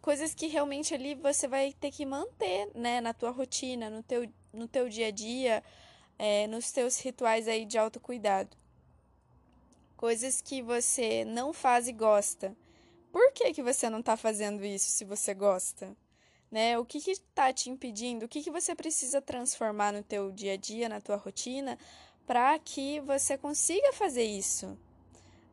coisas 0.01 0.33
que 0.33 0.47
realmente 0.47 0.93
ali 0.93 1.15
você 1.15 1.47
vai 1.47 1.73
ter 1.73 1.91
que 1.91 2.05
manter, 2.05 2.69
né, 2.75 2.99
na 2.99 3.13
tua 3.13 3.29
rotina, 3.31 3.89
no 3.89 4.03
teu, 4.03 4.29
no 4.51 4.67
teu 4.67 4.89
dia 4.89 5.07
a 5.07 5.11
dia, 5.11 5.63
é, 6.17 6.47
nos 6.47 6.71
teus 6.71 6.99
rituais 6.99 7.47
aí 7.47 7.65
de 7.65 7.77
autocuidado. 7.77 8.57
Coisas 9.95 10.41
que 10.41 10.61
você 10.61 11.23
não 11.23 11.53
faz 11.53 11.87
e 11.87 11.93
gosta, 11.93 12.55
por 13.11 13.31
que, 13.31 13.53
que 13.53 13.63
você 13.63 13.89
não 13.89 13.99
está 13.99 14.17
fazendo 14.17 14.65
isso 14.65 14.89
se 14.89 15.05
você 15.05 15.33
gosta? 15.33 15.95
Né? 16.53 16.77
O 16.77 16.85
que 16.85 16.99
está 17.09 17.51
te 17.51 17.71
impedindo? 17.71 18.25
O 18.25 18.29
que, 18.29 18.43
que 18.43 18.51
você 18.51 18.75
precisa 18.75 19.19
transformar 19.19 19.91
no 19.91 20.03
teu 20.03 20.31
dia 20.31 20.53
a 20.53 20.55
dia, 20.55 20.87
na 20.87 21.01
tua 21.01 21.15
rotina, 21.15 21.79
para 22.27 22.59
que 22.59 22.99
você 22.99 23.35
consiga 23.35 23.91
fazer 23.91 24.21
isso? 24.21 24.77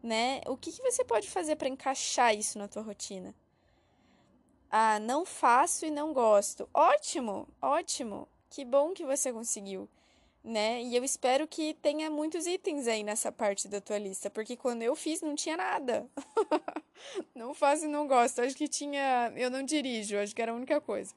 Né? 0.02 0.42
O 0.46 0.58
que, 0.58 0.70
que 0.70 0.82
você 0.82 1.02
pode 1.02 1.30
fazer 1.30 1.56
para 1.56 1.70
encaixar 1.70 2.36
isso 2.36 2.58
na 2.58 2.68
tua 2.68 2.82
rotina? 2.82 3.34
Ah, 4.70 5.00
não 5.00 5.24
faço 5.24 5.86
e 5.86 5.90
não 5.90 6.12
gosto. 6.12 6.68
Ótimo, 6.74 7.48
ótimo. 7.62 8.28
Que 8.50 8.62
bom 8.62 8.92
que 8.92 9.06
você 9.06 9.32
conseguiu 9.32 9.88
né? 10.42 10.82
E 10.82 10.96
eu 10.96 11.04
espero 11.04 11.46
que 11.46 11.74
tenha 11.74 12.10
muitos 12.10 12.46
itens 12.46 12.88
aí 12.88 13.02
nessa 13.02 13.30
parte 13.30 13.68
da 13.68 13.80
tua 13.80 13.98
lista, 13.98 14.30
porque 14.30 14.56
quando 14.56 14.82
eu 14.82 14.96
fiz 14.96 15.20
não 15.20 15.34
tinha 15.34 15.56
nada. 15.56 16.06
não 17.34 17.54
faço 17.54 17.84
e 17.84 17.88
não 17.88 18.06
gosto. 18.06 18.40
Acho 18.40 18.56
que 18.56 18.68
tinha. 18.68 19.32
Eu 19.36 19.50
não 19.50 19.62
dirijo, 19.62 20.16
acho 20.18 20.34
que 20.34 20.42
era 20.42 20.52
a 20.52 20.54
única 20.54 20.80
coisa. 20.80 21.14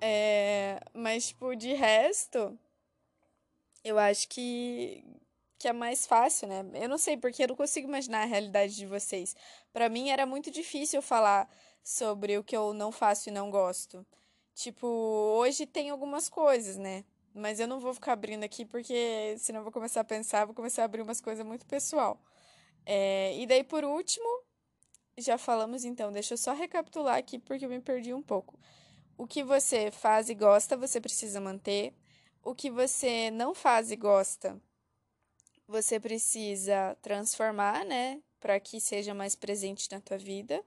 É... 0.00 0.80
Mas, 0.92 1.28
tipo, 1.28 1.54
de 1.54 1.74
resto, 1.74 2.58
eu 3.84 3.98
acho 3.98 4.28
que. 4.28 5.04
Que 5.58 5.68
é 5.68 5.72
mais 5.74 6.06
fácil, 6.06 6.48
né? 6.48 6.64
Eu 6.74 6.88
não 6.88 6.96
sei, 6.96 7.18
porque 7.18 7.42
eu 7.42 7.48
não 7.48 7.56
consigo 7.56 7.86
imaginar 7.86 8.22
a 8.22 8.26
realidade 8.26 8.74
de 8.74 8.86
vocês. 8.86 9.36
Para 9.72 9.90
mim 9.90 10.08
era 10.08 10.24
muito 10.24 10.50
difícil 10.50 11.02
falar 11.02 11.48
sobre 11.82 12.38
o 12.38 12.44
que 12.44 12.56
eu 12.56 12.72
não 12.72 12.90
faço 12.90 13.28
e 13.28 13.32
não 13.32 13.50
gosto. 13.50 14.04
Tipo, 14.54 14.86
hoje 14.86 15.66
tem 15.66 15.90
algumas 15.90 16.30
coisas, 16.30 16.76
né? 16.78 17.04
Mas 17.34 17.60
eu 17.60 17.68
não 17.68 17.78
vou 17.78 17.94
ficar 17.94 18.12
abrindo 18.12 18.44
aqui 18.44 18.64
porque 18.64 19.36
senão 19.38 19.60
eu 19.60 19.64
vou 19.64 19.72
começar 19.72 20.00
a 20.00 20.04
pensar, 20.04 20.44
vou 20.44 20.54
começar 20.54 20.82
a 20.82 20.84
abrir 20.84 21.02
umas 21.02 21.20
coisas 21.20 21.44
muito 21.44 21.66
pessoal. 21.66 22.20
É, 22.84 23.36
e 23.38 23.46
daí, 23.46 23.62
por 23.62 23.84
último, 23.84 24.26
já 25.16 25.38
falamos 25.38 25.84
então, 25.84 26.12
deixa 26.12 26.34
eu 26.34 26.38
só 26.38 26.52
recapitular 26.52 27.16
aqui 27.16 27.38
porque 27.38 27.64
eu 27.64 27.70
me 27.70 27.80
perdi 27.80 28.12
um 28.12 28.22
pouco. 28.22 28.58
O 29.16 29.26
que 29.26 29.44
você 29.44 29.90
faz 29.90 30.28
e 30.30 30.34
gosta, 30.34 30.76
você 30.76 31.00
precisa 31.00 31.40
manter. 31.40 31.94
O 32.42 32.54
que 32.54 32.70
você 32.70 33.30
não 33.30 33.54
faz 33.54 33.90
e 33.90 33.96
gosta, 33.96 34.60
você 35.68 36.00
precisa 36.00 36.96
transformar, 37.02 37.84
né? 37.84 38.20
Para 38.40 38.58
que 38.58 38.80
seja 38.80 39.12
mais 39.12 39.34
presente 39.36 39.88
na 39.92 40.00
tua 40.00 40.16
vida. 40.16 40.64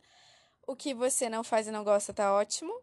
O 0.67 0.75
que 0.75 0.93
você 0.93 1.29
não 1.29 1.43
faz 1.43 1.67
e 1.67 1.71
não 1.71 1.83
gosta 1.83 2.13
tá 2.13 2.33
ótimo. 2.33 2.73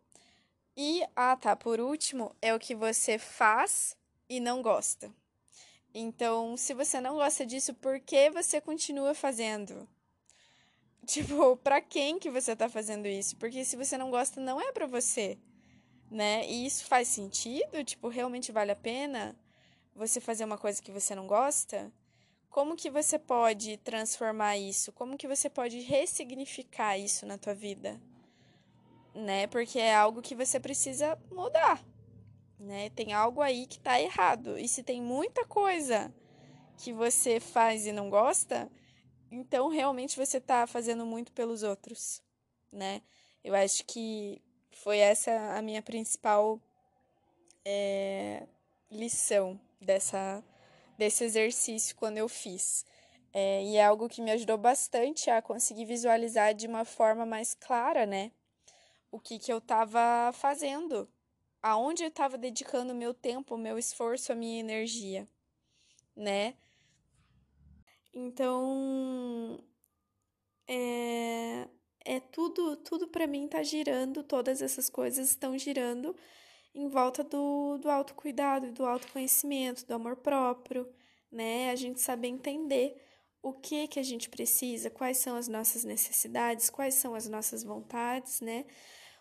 E, 0.76 1.02
ah 1.14 1.36
tá, 1.36 1.56
por 1.56 1.80
último, 1.80 2.34
é 2.40 2.54
o 2.54 2.58
que 2.58 2.74
você 2.74 3.18
faz 3.18 3.96
e 4.28 4.40
não 4.40 4.62
gosta. 4.62 5.12
Então, 5.92 6.56
se 6.56 6.72
você 6.72 7.00
não 7.00 7.16
gosta 7.16 7.44
disso, 7.44 7.74
por 7.74 7.98
que 8.00 8.30
você 8.30 8.60
continua 8.60 9.14
fazendo? 9.14 9.88
Tipo, 11.06 11.56
pra 11.56 11.80
quem 11.80 12.18
que 12.18 12.30
você 12.30 12.54
tá 12.54 12.68
fazendo 12.68 13.08
isso? 13.08 13.36
Porque 13.36 13.64
se 13.64 13.76
você 13.76 13.98
não 13.98 14.10
gosta, 14.10 14.40
não 14.40 14.60
é 14.60 14.70
pra 14.70 14.86
você, 14.86 15.38
né? 16.10 16.46
E 16.46 16.66
isso 16.66 16.84
faz 16.84 17.08
sentido? 17.08 17.82
Tipo, 17.84 18.08
realmente 18.08 18.52
vale 18.52 18.70
a 18.70 18.76
pena 18.76 19.36
você 19.94 20.20
fazer 20.20 20.44
uma 20.44 20.58
coisa 20.58 20.80
que 20.80 20.92
você 20.92 21.14
não 21.14 21.26
gosta? 21.26 21.92
Como 22.48 22.76
que 22.76 22.90
você 22.90 23.18
pode 23.18 23.76
transformar 23.78 24.56
isso? 24.56 24.92
Como 24.92 25.16
que 25.16 25.28
você 25.28 25.48
pode 25.48 25.80
ressignificar 25.80 26.98
isso 26.98 27.26
na 27.26 27.38
tua 27.38 27.54
vida? 27.54 28.00
Né? 29.14 29.46
Porque 29.48 29.78
é 29.78 29.94
algo 29.94 30.22
que 30.22 30.34
você 30.34 30.60
precisa 30.60 31.18
mudar, 31.32 31.82
né? 32.58 32.90
Tem 32.90 33.12
algo 33.12 33.40
aí 33.40 33.66
que 33.66 33.80
tá 33.80 34.00
errado. 34.00 34.56
E 34.58 34.68
se 34.68 34.82
tem 34.82 35.02
muita 35.02 35.44
coisa 35.44 36.14
que 36.78 36.92
você 36.92 37.40
faz 37.40 37.86
e 37.86 37.92
não 37.92 38.08
gosta, 38.08 38.70
então 39.30 39.68
realmente 39.68 40.16
você 40.16 40.38
está 40.38 40.66
fazendo 40.66 41.04
muito 41.04 41.32
pelos 41.32 41.62
outros, 41.62 42.22
né? 42.72 43.02
Eu 43.42 43.54
acho 43.54 43.84
que 43.84 44.40
foi 44.70 44.98
essa 44.98 45.30
a 45.56 45.62
minha 45.62 45.82
principal 45.82 46.60
é, 47.64 48.46
lição 48.90 49.60
dessa 49.80 50.42
desse 50.96 51.24
exercício 51.24 51.96
quando 51.96 52.18
eu 52.18 52.28
fiz. 52.28 52.84
É, 53.32 53.62
e 53.64 53.76
é 53.76 53.84
algo 53.84 54.08
que 54.08 54.20
me 54.20 54.30
ajudou 54.32 54.58
bastante 54.58 55.30
a 55.30 55.40
conseguir 55.40 55.84
visualizar 55.86 56.54
de 56.54 56.66
uma 56.66 56.84
forma 56.84 57.24
mais 57.24 57.54
clara, 57.54 58.04
né? 58.04 58.32
O 59.10 59.18
que, 59.18 59.38
que 59.38 59.52
eu 59.52 59.58
estava 59.58 60.32
fazendo, 60.32 61.08
aonde 61.62 62.02
eu 62.02 62.08
estava 62.08 62.38
dedicando 62.38 62.94
meu 62.94 63.12
tempo, 63.12 63.56
meu 63.56 63.78
esforço, 63.78 64.32
a 64.32 64.34
minha 64.34 64.60
energia, 64.60 65.28
né? 66.16 66.54
Então, 68.12 69.62
é, 70.66 71.68
é 72.04 72.20
tudo, 72.20 72.76
tudo 72.76 73.08
para 73.08 73.26
mim 73.26 73.48
tá 73.48 73.62
girando, 73.62 74.22
todas 74.22 74.62
essas 74.62 74.88
coisas 74.88 75.30
estão 75.30 75.56
girando 75.58 76.14
em 76.74 76.88
volta 76.88 77.24
do, 77.24 77.78
do 77.78 77.90
autocuidado, 77.90 78.72
do 78.72 78.84
autoconhecimento, 78.86 79.86
do 79.86 79.94
amor 79.94 80.16
próprio, 80.16 80.88
né? 81.30 81.70
A 81.70 81.76
gente 81.76 82.00
saber 82.00 82.28
entender 82.28 83.00
o 83.42 83.52
que 83.52 83.88
que 83.88 83.98
a 83.98 84.02
gente 84.02 84.28
precisa, 84.28 84.90
quais 84.90 85.18
são 85.18 85.36
as 85.36 85.48
nossas 85.48 85.84
necessidades, 85.84 86.70
quais 86.70 86.94
são 86.94 87.14
as 87.14 87.28
nossas 87.28 87.64
vontades, 87.64 88.40
né? 88.40 88.64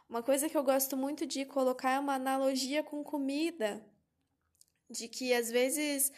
Uma 0.10 0.24
coisa 0.24 0.50
que 0.50 0.58
eu 0.58 0.64
gosto 0.64 0.98
muito 0.98 1.28
de 1.28 1.46
colocar 1.46 1.92
é 1.92 2.00
uma 2.00 2.16
analogia 2.16 2.82
com 2.82 3.04
comida, 3.04 3.86
de 4.90 5.08
que 5.08 5.32
às 5.36 5.52
vezes 5.52 6.12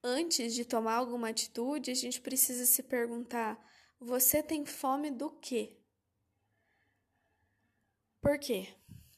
antes 0.00 0.54
de 0.54 0.64
tomar 0.64 0.94
alguma 0.94 1.30
atitude, 1.30 1.90
a 1.90 1.94
gente 1.94 2.20
precisa 2.20 2.64
se 2.64 2.84
perguntar: 2.84 3.58
você 3.98 4.44
tem 4.44 4.64
fome 4.64 5.10
do 5.10 5.28
quê? 5.30 5.76
Por 8.20 8.38
quê? 8.38 8.68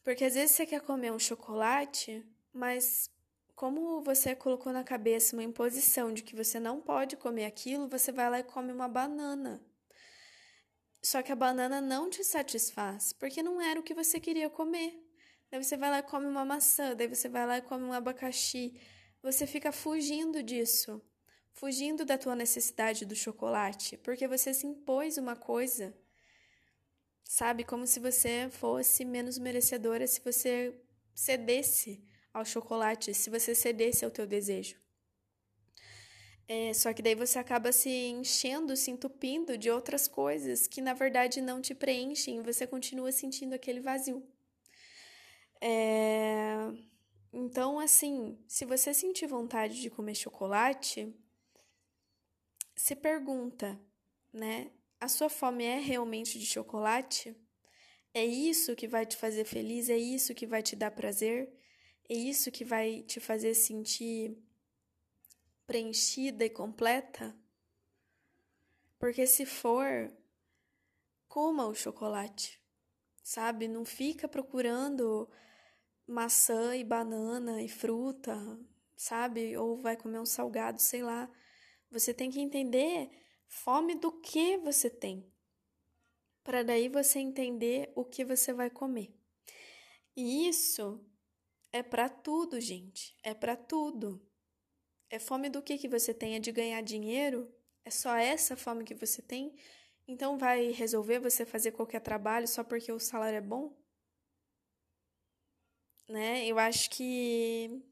Porque 0.03 0.25
às 0.25 0.33
vezes 0.35 0.57
você 0.57 0.65
quer 0.65 0.81
comer 0.81 1.13
um 1.13 1.19
chocolate, 1.19 2.27
mas 2.51 3.11
como 3.55 4.01
você 4.01 4.35
colocou 4.35 4.73
na 4.73 4.83
cabeça 4.83 5.37
uma 5.37 5.43
imposição 5.43 6.15
de 6.15 6.23
que 6.23 6.35
você 6.35 6.59
não 6.59 6.81
pode 6.81 7.15
comer 7.17 7.45
aquilo, 7.45 7.89
você 7.89 8.11
vai 8.11 8.31
lá 8.31 8.39
e 8.39 8.45
come 8.45 8.73
uma 8.73 8.89
banana. 8.89 9.63
Só 11.11 11.23
que 11.23 11.33
a 11.33 11.35
banana 11.35 11.81
não 11.81 12.11
te 12.11 12.23
satisfaz, 12.23 13.15
porque 13.15 13.43
não 13.43 13.59
era 13.63 13.81
o 13.81 13.83
que 13.83 13.95
você 13.95 14.21
queria 14.21 14.51
comer. 14.51 14.93
Daí 15.51 15.65
você 15.65 15.75
vai 15.75 15.91
lá 15.91 16.01
e 16.01 16.03
come 16.03 16.27
uma 16.27 16.45
maçã, 16.45 16.95
daí 16.95 17.09
você 17.09 17.31
vai 17.31 17.47
lá 17.47 17.57
e 17.57 17.63
come 17.63 17.85
um 17.85 17.95
abacaxi. 17.95 18.79
Você 19.23 19.47
fica 19.47 19.73
fugindo 19.73 20.43
disso, 20.43 21.01
fugindo 21.55 22.05
da 22.05 22.19
tua 22.19 22.37
necessidade 22.37 23.07
do 23.07 23.17
chocolate, 23.17 23.97
porque 23.97 24.29
você 24.29 24.53
se 24.53 24.67
impôs 24.67 25.17
uma 25.17 25.35
coisa. 25.35 25.97
Sabe, 27.25 27.65
como 27.65 27.87
se 27.87 27.99
você 28.01 28.51
fosse 28.51 29.03
menos 29.03 29.39
merecedora 29.39 30.07
se 30.07 30.21
você 30.21 30.79
cedesse 31.15 32.05
ao 32.35 32.45
chocolate, 32.45 33.15
se 33.15 33.31
você 33.31 33.55
cedesse 33.55 34.05
ao 34.05 34.11
teu 34.11 34.27
desejo. 34.27 34.77
É, 36.51 36.73
só 36.73 36.95
que 36.95 37.03
daí 37.03 37.15
você 37.15 37.39
acaba 37.39 37.71
se 37.71 37.91
enchendo, 37.91 38.75
se 38.75 38.91
entupindo 38.91 39.59
de 39.59 39.71
outras 39.71 40.09
coisas 40.09 40.67
que 40.67 40.81
na 40.81 40.95
verdade 40.95 41.43
não 41.43 41.61
te 41.61 41.75
preenchem 41.75 42.39
e 42.39 42.43
você 42.43 42.67
continua 42.67 43.13
sentindo 43.13 43.53
aquele 43.53 43.81
vazio. 43.81 44.27
É... 45.61 46.57
Então, 47.31 47.79
assim, 47.79 48.39
se 48.49 48.65
você 48.65 48.95
sentir 48.95 49.27
vontade 49.27 49.83
de 49.83 49.91
comer 49.91 50.15
chocolate, 50.15 51.15
se 52.75 52.97
pergunta, 52.97 53.79
né? 54.33 54.71
A 54.99 55.09
sua 55.09 55.29
fome 55.29 55.65
é 55.65 55.79
realmente 55.79 56.39
de 56.39 56.47
chocolate? 56.47 57.37
É 58.15 58.25
isso 58.25 58.75
que 58.75 58.89
vai 58.89 59.05
te 59.05 59.17
fazer 59.17 59.45
feliz? 59.45 59.91
É 59.91 59.99
isso 59.99 60.35
que 60.35 60.47
vai 60.47 60.63
te 60.63 60.75
dar 60.75 60.91
prazer? 60.93 61.53
É 62.09 62.15
isso 62.15 62.51
que 62.51 62.65
vai 62.65 63.03
te 63.03 63.21
fazer 63.21 63.55
sentir 63.55 64.37
preenchida 65.69 66.47
e 66.47 66.51
completa? 66.51 67.39
Porque 68.99 69.27
se 69.27 69.45
for, 69.45 70.11
coma 71.29 71.67
o 71.67 71.75
chocolate, 71.75 72.59
sabe? 73.23 73.69
Não 73.69 73.85
fica 73.85 74.27
procurando 74.27 75.31
maçã 76.07 76.75
e 76.75 76.83
banana 76.83 77.63
e 77.63 77.69
fruta, 77.69 78.35
sabe? 78.97 79.59
Ou 79.59 79.77
vai 79.83 79.95
comer 79.95 80.19
um 80.19 80.27
salgado, 80.27 80.81
sei 80.81 81.03
lá. 81.03 81.31
Você 81.91 82.15
tem 82.15 82.31
que 82.31 82.41
entender 82.41 83.11
fome 83.47 83.95
do 83.95 84.11
que 84.11 84.57
você 84.57 84.89
tem. 84.89 85.31
Para 86.43 86.63
daí 86.63 86.89
você 86.89 87.19
entender 87.19 87.93
o 87.95 88.07
que 88.07 88.25
você 88.25 88.55
vai 88.55 88.71
comer. 88.71 89.15
E 90.17 90.49
isso 90.49 91.07
é 91.71 91.83
para 91.83 92.09
tudo, 92.09 92.59
gente. 92.59 93.15
É 93.23 93.35
para 93.35 93.55
tudo. 93.55 94.28
É 95.11 95.19
fome 95.19 95.49
do 95.49 95.63
que 95.63 95.79
que 95.79 95.89
você 95.89 96.15
tem? 96.15 96.37
É 96.37 96.39
de 96.39 96.53
ganhar 96.53 96.81
dinheiro? 96.83 97.53
É 97.85 97.91
só 97.91 98.15
essa 98.17 98.57
fome 98.57 98.85
que 98.85 98.95
você 98.95 99.23
tem? 99.23 99.55
Então 100.07 100.39
vai 100.39 100.71
resolver 100.71 101.19
você 101.19 101.45
fazer 101.47 101.73
qualquer 101.73 102.01
trabalho 102.01 102.47
só 102.49 102.65
porque 102.65 102.93
o 102.93 102.99
salário 103.01 103.37
é 103.37 103.41
bom? 103.41 103.75
né? 106.09 106.47
Eu 106.47 106.59
acho 106.59 106.91
que, 106.91 107.83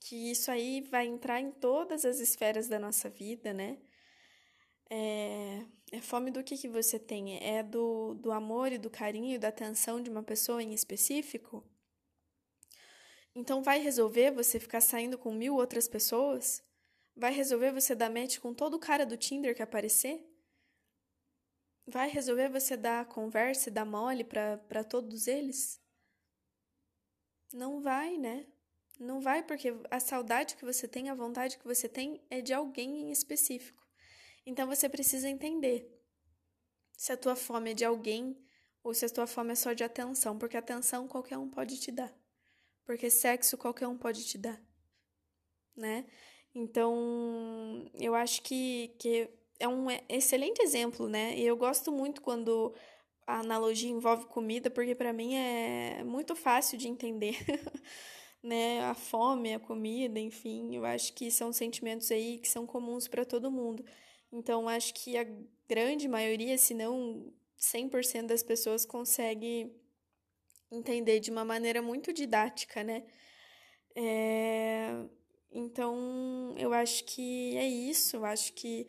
que 0.00 0.30
isso 0.30 0.50
aí 0.50 0.80
vai 0.82 1.06
entrar 1.06 1.40
em 1.40 1.50
todas 1.52 2.04
as 2.04 2.18
esferas 2.20 2.68
da 2.68 2.78
nossa 2.78 3.08
vida, 3.10 3.52
né? 3.52 3.78
É, 4.88 5.64
é 5.92 6.00
fome 6.00 6.30
do 6.30 6.42
que, 6.44 6.56
que 6.56 6.68
você 6.68 6.98
tem? 6.98 7.38
É 7.42 7.62
do, 7.62 8.14
do 8.14 8.32
amor 8.32 8.72
e 8.72 8.78
do 8.78 8.90
carinho, 8.90 9.38
da 9.38 9.48
atenção 9.48 10.00
de 10.00 10.10
uma 10.10 10.22
pessoa 10.22 10.62
em 10.62 10.72
específico? 10.72 11.64
Então 13.34 13.62
vai 13.62 13.78
resolver 13.80 14.30
você 14.30 14.58
ficar 14.58 14.80
saindo 14.80 15.18
com 15.18 15.32
mil 15.32 15.56
outras 15.56 15.86
pessoas? 15.86 16.64
Vai 17.16 17.32
resolver 17.32 17.72
você 17.72 17.94
dar 17.94 18.10
match 18.10 18.38
com 18.38 18.52
todo 18.52 18.74
o 18.74 18.78
cara 18.78 19.06
do 19.06 19.16
Tinder 19.16 19.56
que 19.56 19.62
aparecer? 19.62 20.22
Vai 21.86 22.10
resolver 22.10 22.50
você 22.50 22.76
dar 22.76 23.06
conversa 23.06 23.70
e 23.70 23.72
dar 23.72 23.86
mole 23.86 24.22
para 24.22 24.84
todos 24.84 25.26
eles? 25.26 25.80
Não 27.52 27.80
vai, 27.80 28.18
né? 28.18 28.46
Não 28.98 29.20
vai 29.20 29.42
porque 29.42 29.68
a 29.90 29.98
saudade 29.98 30.56
que 30.56 30.64
você 30.64 30.86
tem, 30.86 31.08
a 31.08 31.14
vontade 31.14 31.56
que 31.56 31.64
você 31.64 31.88
tem 31.88 32.22
é 32.28 32.42
de 32.42 32.52
alguém 32.52 33.08
em 33.08 33.10
específico. 33.10 33.82
Então 34.44 34.66
você 34.66 34.88
precisa 34.88 35.28
entender 35.28 35.90
se 36.92 37.12
a 37.12 37.16
tua 37.16 37.36
fome 37.36 37.70
é 37.70 37.74
de 37.74 37.84
alguém 37.84 38.36
ou 38.82 38.92
se 38.92 39.04
a 39.04 39.10
tua 39.10 39.26
fome 39.26 39.52
é 39.52 39.54
só 39.54 39.72
de 39.72 39.84
atenção, 39.84 40.38
porque 40.38 40.56
atenção 40.56 41.08
qualquer 41.08 41.38
um 41.38 41.48
pode 41.48 41.80
te 41.80 41.90
dar. 41.90 42.14
Porque 42.84 43.10
sexo 43.10 43.56
qualquer 43.56 43.88
um 43.88 43.98
pode 43.98 44.24
te 44.24 44.38
dar, 44.38 44.60
né? 45.74 46.06
Então, 46.58 47.84
eu 48.00 48.14
acho 48.14 48.40
que, 48.40 48.88
que 48.98 49.28
é 49.60 49.68
um 49.68 49.88
excelente 50.08 50.62
exemplo, 50.62 51.06
né? 51.06 51.36
E 51.36 51.44
eu 51.46 51.54
gosto 51.54 51.92
muito 51.92 52.22
quando 52.22 52.74
a 53.26 53.40
analogia 53.40 53.90
envolve 53.90 54.24
comida, 54.24 54.70
porque 54.70 54.94
para 54.94 55.12
mim 55.12 55.34
é 55.34 56.02
muito 56.02 56.34
fácil 56.34 56.78
de 56.78 56.88
entender, 56.88 57.36
né? 58.42 58.80
A 58.84 58.94
fome, 58.94 59.52
a 59.52 59.60
comida, 59.60 60.18
enfim, 60.18 60.74
eu 60.74 60.86
acho 60.86 61.12
que 61.12 61.30
são 61.30 61.52
sentimentos 61.52 62.10
aí 62.10 62.38
que 62.38 62.48
são 62.48 62.66
comuns 62.66 63.06
para 63.06 63.26
todo 63.26 63.50
mundo. 63.50 63.84
Então, 64.32 64.66
acho 64.66 64.94
que 64.94 65.18
a 65.18 65.26
grande 65.68 66.08
maioria, 66.08 66.56
se 66.56 66.72
não 66.72 67.34
100% 67.58 68.28
das 68.28 68.42
pessoas 68.42 68.86
consegue 68.86 69.70
entender 70.72 71.20
de 71.20 71.30
uma 71.30 71.44
maneira 71.44 71.82
muito 71.82 72.14
didática, 72.14 72.82
né? 72.82 73.04
É... 73.94 75.06
Então, 75.58 76.54
eu 76.58 76.70
acho 76.74 77.02
que 77.04 77.56
é 77.56 77.66
isso, 77.66 78.16
eu 78.16 78.26
acho 78.26 78.52
que 78.52 78.86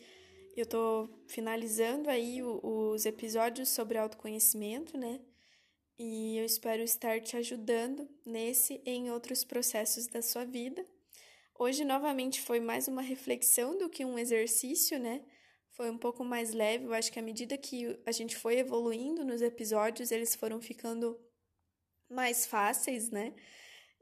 eu 0.54 0.66
tô 0.66 1.10
finalizando 1.26 2.10
aí 2.10 2.44
os 2.44 3.06
episódios 3.06 3.70
sobre 3.70 3.98
autoconhecimento, 3.98 4.98
né? 4.98 5.22
E 5.98 6.38
eu 6.38 6.44
espero 6.44 6.84
estar 6.84 7.22
te 7.22 7.38
ajudando 7.38 8.10
nesse 8.26 8.82
e 8.86 8.92
em 8.92 9.10
outros 9.10 9.46
processos 9.46 10.08
da 10.08 10.22
sua 10.22 10.44
vida. 10.44 10.86
Hoje, 11.58 11.86
novamente, 11.86 12.42
foi 12.42 12.60
mais 12.60 12.90
uma 12.90 13.02
reflexão 13.02 13.78
do 13.78 13.90
que 13.90 14.04
um 14.04 14.20
exercício, 14.20 15.00
né? 15.00 15.24
Foi 15.72 15.90
um 15.90 15.98
pouco 15.98 16.26
mais 16.26 16.54
leve. 16.54 16.84
Eu 16.84 16.94
acho 16.94 17.14
que 17.14 17.20
à 17.20 17.24
medida 17.24 17.58
que 17.58 17.98
a 18.06 18.12
gente 18.12 18.36
foi 18.36 18.58
evoluindo 18.58 19.24
nos 19.24 19.42
episódios, 19.42 20.12
eles 20.12 20.36
foram 20.36 20.60
ficando 20.60 21.18
mais 22.10 22.46
fáceis, 22.46 23.10
né? 23.10 23.34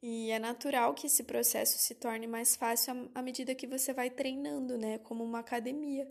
E 0.02 0.30
é 0.32 0.40
natural 0.40 0.94
que 0.94 1.08
esse 1.08 1.24
processo 1.24 1.78
se 1.78 1.96
torne 1.96 2.28
mais 2.28 2.56
fácil 2.56 3.10
à 3.16 3.22
medida 3.22 3.56
que 3.56 3.68
você 3.68 3.94
vai 3.94 4.10
treinando, 4.10 4.78
né? 4.78 5.00
Como 5.00 5.24
uma 5.24 5.40
academia, 5.40 6.10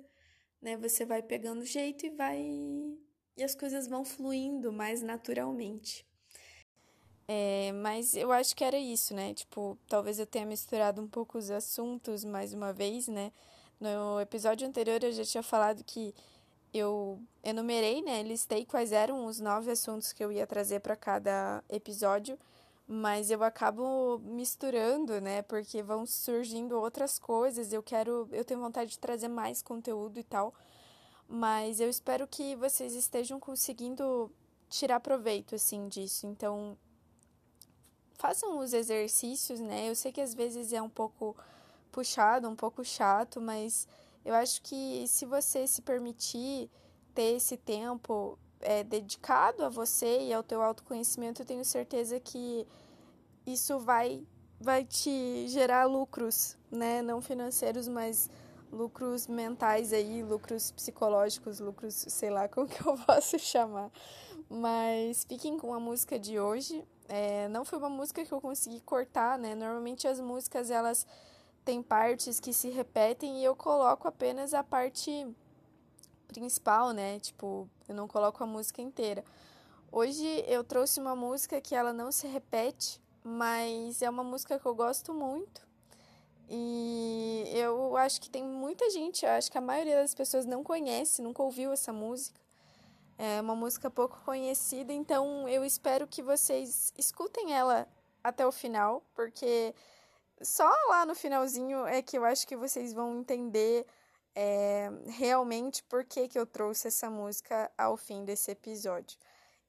né? 0.60 0.76
Você 0.78 1.04
vai 1.04 1.22
pegando 1.22 1.64
jeito 1.64 2.06
e 2.06 2.10
vai. 2.10 2.40
E 3.36 3.42
as 3.42 3.54
coisas 3.54 3.86
vão 3.86 4.04
fluindo 4.04 4.72
mais 4.72 5.02
naturalmente. 5.02 6.06
É, 7.26 7.72
mas 7.72 8.14
eu 8.14 8.30
acho 8.32 8.54
que 8.54 8.64
era 8.64 8.78
isso, 8.78 9.14
né? 9.14 9.32
Tipo, 9.32 9.78
talvez 9.88 10.18
eu 10.18 10.26
tenha 10.26 10.44
misturado 10.44 11.00
um 11.00 11.08
pouco 11.08 11.38
os 11.38 11.50
assuntos 11.50 12.24
mais 12.24 12.52
uma 12.52 12.72
vez, 12.72 13.08
né? 13.08 13.32
No 13.80 14.20
episódio 14.20 14.66
anterior 14.66 15.02
eu 15.02 15.12
já 15.12 15.24
tinha 15.24 15.42
falado 15.42 15.82
que 15.84 16.14
eu 16.72 17.20
enumerei, 17.42 18.02
né? 18.02 18.22
Listei 18.22 18.66
quais 18.66 18.92
eram 18.92 19.26
os 19.26 19.40
nove 19.40 19.70
assuntos 19.70 20.12
que 20.12 20.22
eu 20.24 20.30
ia 20.32 20.46
trazer 20.46 20.80
para 20.80 20.96
cada 20.96 21.62
episódio, 21.68 22.38
mas 22.86 23.30
eu 23.30 23.42
acabo 23.42 24.18
misturando, 24.18 25.20
né? 25.20 25.42
Porque 25.42 25.82
vão 25.82 26.04
surgindo 26.04 26.78
outras 26.78 27.18
coisas. 27.18 27.72
Eu 27.72 27.82
quero, 27.82 28.28
eu 28.32 28.44
tenho 28.44 28.60
vontade 28.60 28.90
de 28.90 28.98
trazer 28.98 29.28
mais 29.28 29.62
conteúdo 29.62 30.18
e 30.18 30.24
tal, 30.24 30.54
mas 31.28 31.80
eu 31.80 31.88
espero 31.88 32.26
que 32.26 32.54
vocês 32.56 32.94
estejam 32.94 33.40
conseguindo 33.40 34.30
tirar 34.68 35.00
proveito 35.00 35.54
assim 35.54 35.88
disso. 35.88 36.26
Então, 36.26 36.76
façam 38.14 38.58
os 38.58 38.72
exercícios, 38.72 39.60
né? 39.60 39.88
Eu 39.88 39.94
sei 39.94 40.12
que 40.12 40.20
às 40.20 40.34
vezes 40.34 40.72
é 40.72 40.82
um 40.82 40.88
pouco 40.88 41.36
puxado, 41.90 42.48
um 42.48 42.56
pouco 42.56 42.84
chato, 42.84 43.40
mas 43.40 43.88
eu 44.24 44.34
acho 44.34 44.60
que 44.62 45.06
se 45.06 45.24
você 45.24 45.66
se 45.66 45.80
permitir 45.80 46.70
ter 47.14 47.36
esse 47.36 47.56
tempo 47.56 48.38
é, 48.64 48.82
dedicado 48.82 49.64
a 49.64 49.68
você 49.68 50.22
e 50.22 50.32
ao 50.32 50.42
teu 50.42 50.62
autoconhecimento, 50.62 51.42
eu 51.42 51.46
tenho 51.46 51.64
certeza 51.64 52.18
que 52.18 52.66
isso 53.46 53.78
vai 53.78 54.26
vai 54.60 54.84
te 54.84 55.46
gerar 55.48 55.84
lucros, 55.84 56.56
né? 56.70 57.02
Não 57.02 57.20
financeiros, 57.20 57.86
mas 57.86 58.30
lucros 58.72 59.26
mentais 59.26 59.92
aí, 59.92 60.22
lucros 60.22 60.70
psicológicos, 60.72 61.60
lucros, 61.60 61.94
sei 61.94 62.30
lá 62.30 62.48
como 62.48 62.66
que 62.66 62.80
eu 62.80 62.96
posso 62.96 63.38
chamar. 63.38 63.90
Mas 64.48 65.24
fiquem 65.24 65.58
com 65.58 65.74
a 65.74 65.80
música 65.80 66.18
de 66.18 66.38
hoje. 66.38 66.84
É, 67.08 67.48
não 67.48 67.64
foi 67.64 67.78
uma 67.78 67.90
música 67.90 68.24
que 68.24 68.32
eu 68.32 68.40
consegui 68.40 68.80
cortar, 68.80 69.38
né? 69.38 69.54
Normalmente 69.54 70.08
as 70.08 70.18
músicas 70.18 70.70
elas 70.70 71.06
têm 71.64 71.82
partes 71.82 72.40
que 72.40 72.52
se 72.52 72.70
repetem 72.70 73.40
e 73.40 73.44
eu 73.44 73.54
coloco 73.54 74.08
apenas 74.08 74.54
a 74.54 74.62
parte 74.62 75.26
principal, 76.34 76.90
né? 76.90 77.20
Tipo, 77.20 77.68
eu 77.88 77.94
não 77.94 78.08
coloco 78.08 78.42
a 78.42 78.46
música 78.46 78.82
inteira. 78.82 79.24
Hoje 79.90 80.44
eu 80.48 80.64
trouxe 80.64 80.98
uma 80.98 81.14
música 81.14 81.60
que 81.60 81.74
ela 81.74 81.92
não 81.92 82.10
se 82.10 82.26
repete, 82.26 83.00
mas 83.22 84.02
é 84.02 84.10
uma 84.10 84.24
música 84.24 84.58
que 84.58 84.66
eu 84.66 84.74
gosto 84.74 85.14
muito. 85.14 85.64
E 86.50 87.44
eu 87.54 87.96
acho 87.96 88.20
que 88.20 88.28
tem 88.28 88.42
muita 88.42 88.90
gente, 88.90 89.24
acho 89.24 89.50
que 89.50 89.56
a 89.56 89.60
maioria 89.60 89.96
das 90.02 90.14
pessoas 90.14 90.44
não 90.44 90.62
conhece, 90.62 91.22
nunca 91.22 91.42
ouviu 91.42 91.72
essa 91.72 91.92
música. 91.92 92.40
É 93.16 93.40
uma 93.40 93.54
música 93.54 93.88
pouco 93.88 94.20
conhecida, 94.24 94.92
então 94.92 95.48
eu 95.48 95.64
espero 95.64 96.06
que 96.06 96.22
vocês 96.22 96.92
escutem 96.98 97.54
ela 97.54 97.86
até 98.22 98.44
o 98.44 98.50
final, 98.50 99.02
porque 99.14 99.72
só 100.42 100.68
lá 100.88 101.06
no 101.06 101.14
finalzinho 101.14 101.86
é 101.86 102.02
que 102.02 102.18
eu 102.18 102.24
acho 102.24 102.46
que 102.46 102.56
vocês 102.56 102.92
vão 102.92 103.20
entender 103.20 103.86
é, 104.34 104.90
realmente 105.06 105.82
por 105.84 106.04
que, 106.04 106.28
que 106.28 106.38
eu 106.38 106.46
trouxe 106.46 106.88
essa 106.88 107.08
música 107.10 107.70
ao 107.76 107.96
fim 107.96 108.24
desse 108.24 108.50
episódio. 108.50 109.18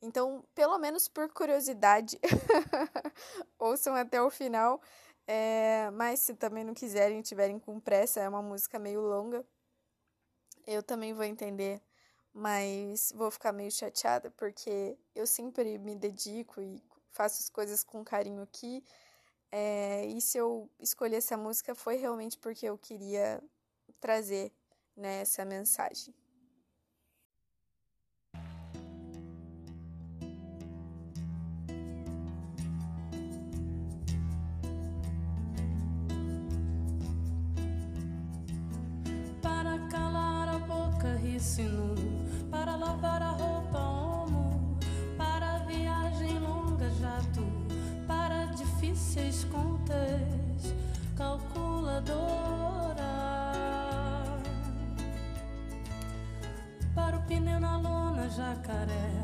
Então, 0.01 0.43
pelo 0.53 0.77
menos 0.77 1.07
por 1.07 1.29
curiosidade, 1.29 2.19
ouçam 3.59 3.95
até 3.95 4.21
o 4.21 4.29
final. 4.29 4.81
É, 5.27 5.89
mas 5.91 6.19
se 6.19 6.35
também 6.35 6.63
não 6.63 6.73
quiserem, 6.73 7.21
tiverem 7.21 7.57
com 7.57 7.79
pressa, 7.79 8.19
é 8.19 8.29
uma 8.29 8.43
música 8.43 8.77
meio 8.77 9.01
longa, 9.01 9.43
eu 10.67 10.83
também 10.83 11.13
vou 11.13 11.23
entender 11.23 11.81
mas 12.35 13.13
vou 13.15 13.31
ficar 13.31 13.53
meio 13.53 13.71
chateada 13.71 14.29
porque 14.31 14.97
eu 15.15 15.25
sempre 15.25 15.77
me 15.77 15.95
dedico 15.95 16.61
e 16.61 16.83
faço 17.09 17.41
as 17.41 17.49
coisas 17.49 17.81
com 17.81 18.03
carinho 18.03 18.41
aqui. 18.41 18.83
É, 19.49 20.05
e 20.07 20.19
se 20.19 20.37
eu 20.37 20.69
escolhi 20.77 21.15
essa 21.15 21.37
música 21.37 21.73
foi 21.73 21.95
realmente 21.95 22.37
porque 22.37 22.65
eu 22.65 22.77
queria 22.77 23.41
trazer 24.05 24.51
né, 24.95 25.21
essa 25.21 25.43
mensagem. 25.43 26.13
Para 39.41 39.79
calar 39.89 40.49
a 40.49 40.59
boca, 40.59 41.15
ri 41.15 41.39
para 42.51 42.75
lavar 42.75 43.23
a 43.23 43.31
roupa 43.31 43.79
homo, 43.79 44.77
para 45.17 45.57
viagem 45.65 46.37
longa 46.37 46.87
jato, 46.91 47.43
para 48.05 48.45
difíceis 48.53 49.45
contas, 49.45 50.75
calculadora. 51.17 52.44
Jacaré, 58.35 59.14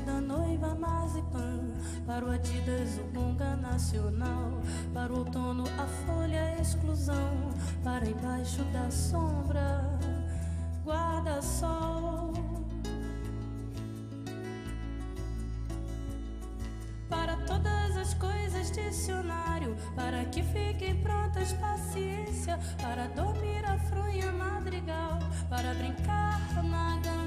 da 0.00 0.20
noiva 0.20 0.74
Mazipã, 0.74 1.60
para 2.06 2.24
o 2.24 2.30
Adidas, 2.30 2.98
o 2.98 3.18
Gonga 3.18 3.56
Nacional, 3.56 4.60
para 4.92 5.12
o 5.12 5.18
outono, 5.18 5.64
a 5.78 5.86
folha, 6.04 6.42
a 6.42 6.60
exclusão, 6.60 7.50
para 7.82 8.08
embaixo 8.08 8.62
da 8.72 8.90
sombra 8.90 9.96
guarda-sol. 10.86 12.32
Para 17.08 17.36
todas 17.38 17.96
as 17.96 18.14
coisas, 18.14 18.70
dicionário. 18.70 19.76
Para 19.96 20.24
que 20.26 20.42
fiquem 20.44 21.02
prontas, 21.02 21.52
paciência. 21.54 22.58
Para 22.80 23.08
dormir 23.08 23.64
a 23.64 23.76
fronha 23.78 24.30
madrigal. 24.32 25.18
Para 25.50 25.74
brincar 25.74 26.40
na 26.62 26.96
gangorra, 26.98 27.25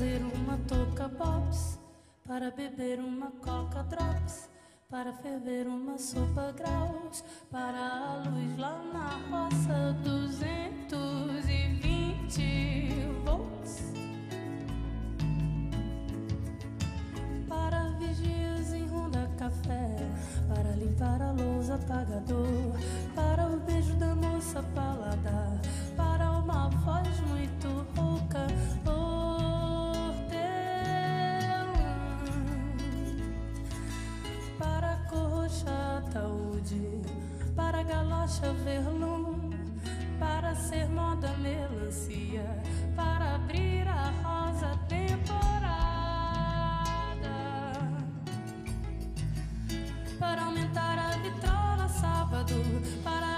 fazer 0.00 0.22
uma 0.34 0.56
toca 0.66 1.06
pops. 1.10 1.78
Para 2.26 2.50
beber 2.50 2.98
uma 3.00 3.30
coca 3.32 3.82
drops 3.82 4.48
para 4.88 5.12
ferver 5.12 5.66
uma 5.68 5.98
sopa 5.98 6.52
graus, 6.56 7.22
para 7.50 7.78
a 7.78 8.22
luz 8.28 8.56
lá 8.56 8.80
na 8.92 9.18
roça, 9.30 9.92
220 10.02 12.90
volts. 13.24 13.92
Para 17.46 17.90
vigias 17.98 18.72
em 18.72 18.86
ronda 18.86 19.30
café, 19.38 19.96
para 20.48 20.72
limpar 20.76 21.20
a 21.22 21.30
lousa 21.30 21.76
apagador, 21.76 22.74
para 23.14 23.46
o 23.46 23.60
beijo 23.60 23.94
da 23.96 24.12
moça 24.14 24.62
paladar, 24.74 25.60
para 25.96 26.32
uma 26.32 26.68
voz 26.70 27.20
muito 27.28 27.59
faixa 38.30 38.52
verlum 38.64 39.50
para 40.18 40.54
ser 40.54 40.88
moda 40.88 41.34
melancia, 41.38 42.44
para 42.94 43.34
abrir 43.34 43.88
a 43.88 44.12
rosa 44.22 44.78
temporada, 44.88 45.74
para 50.18 50.42
aumentar 50.42 50.98
a 50.98 51.16
vitrola 51.16 51.88
sábado, 51.88 52.54
para 53.02 53.29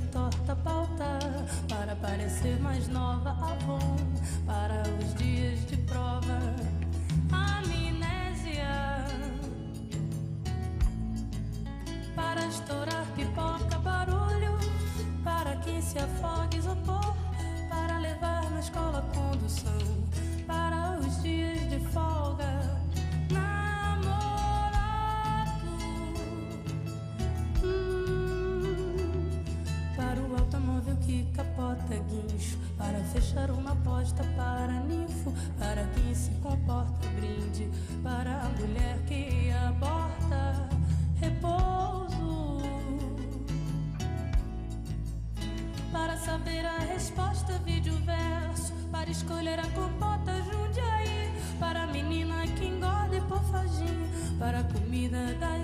torta 0.00 0.56
pauta 0.56 1.18
Para 1.68 1.96
parecer 1.96 2.60
mais 2.60 2.88
nova 2.88 3.30
Avon 3.30 3.96
Para 4.46 4.82
os 4.98 5.14
dias 5.14 5.66
de 5.66 5.76
prova. 5.78 6.38
Amnésia. 7.32 9.04
Para 12.14 12.46
estourar 12.46 13.06
pipoca, 13.14 13.78
barulho 13.78 14.58
Para 15.24 15.56
quem 15.56 15.80
se 15.80 15.98
afogue 15.98 16.57
escolher 49.10 49.58
a 49.60 49.68
compota 49.70 50.32
Jundiaí 50.44 51.30
Para 51.58 51.84
a 51.84 51.86
menina 51.86 52.44
que 52.56 52.66
engorda 52.66 53.16
e 53.16 53.20
por 53.22 53.40
Para 54.38 54.60
a 54.60 54.64
comida 54.64 55.34
da 55.34 55.57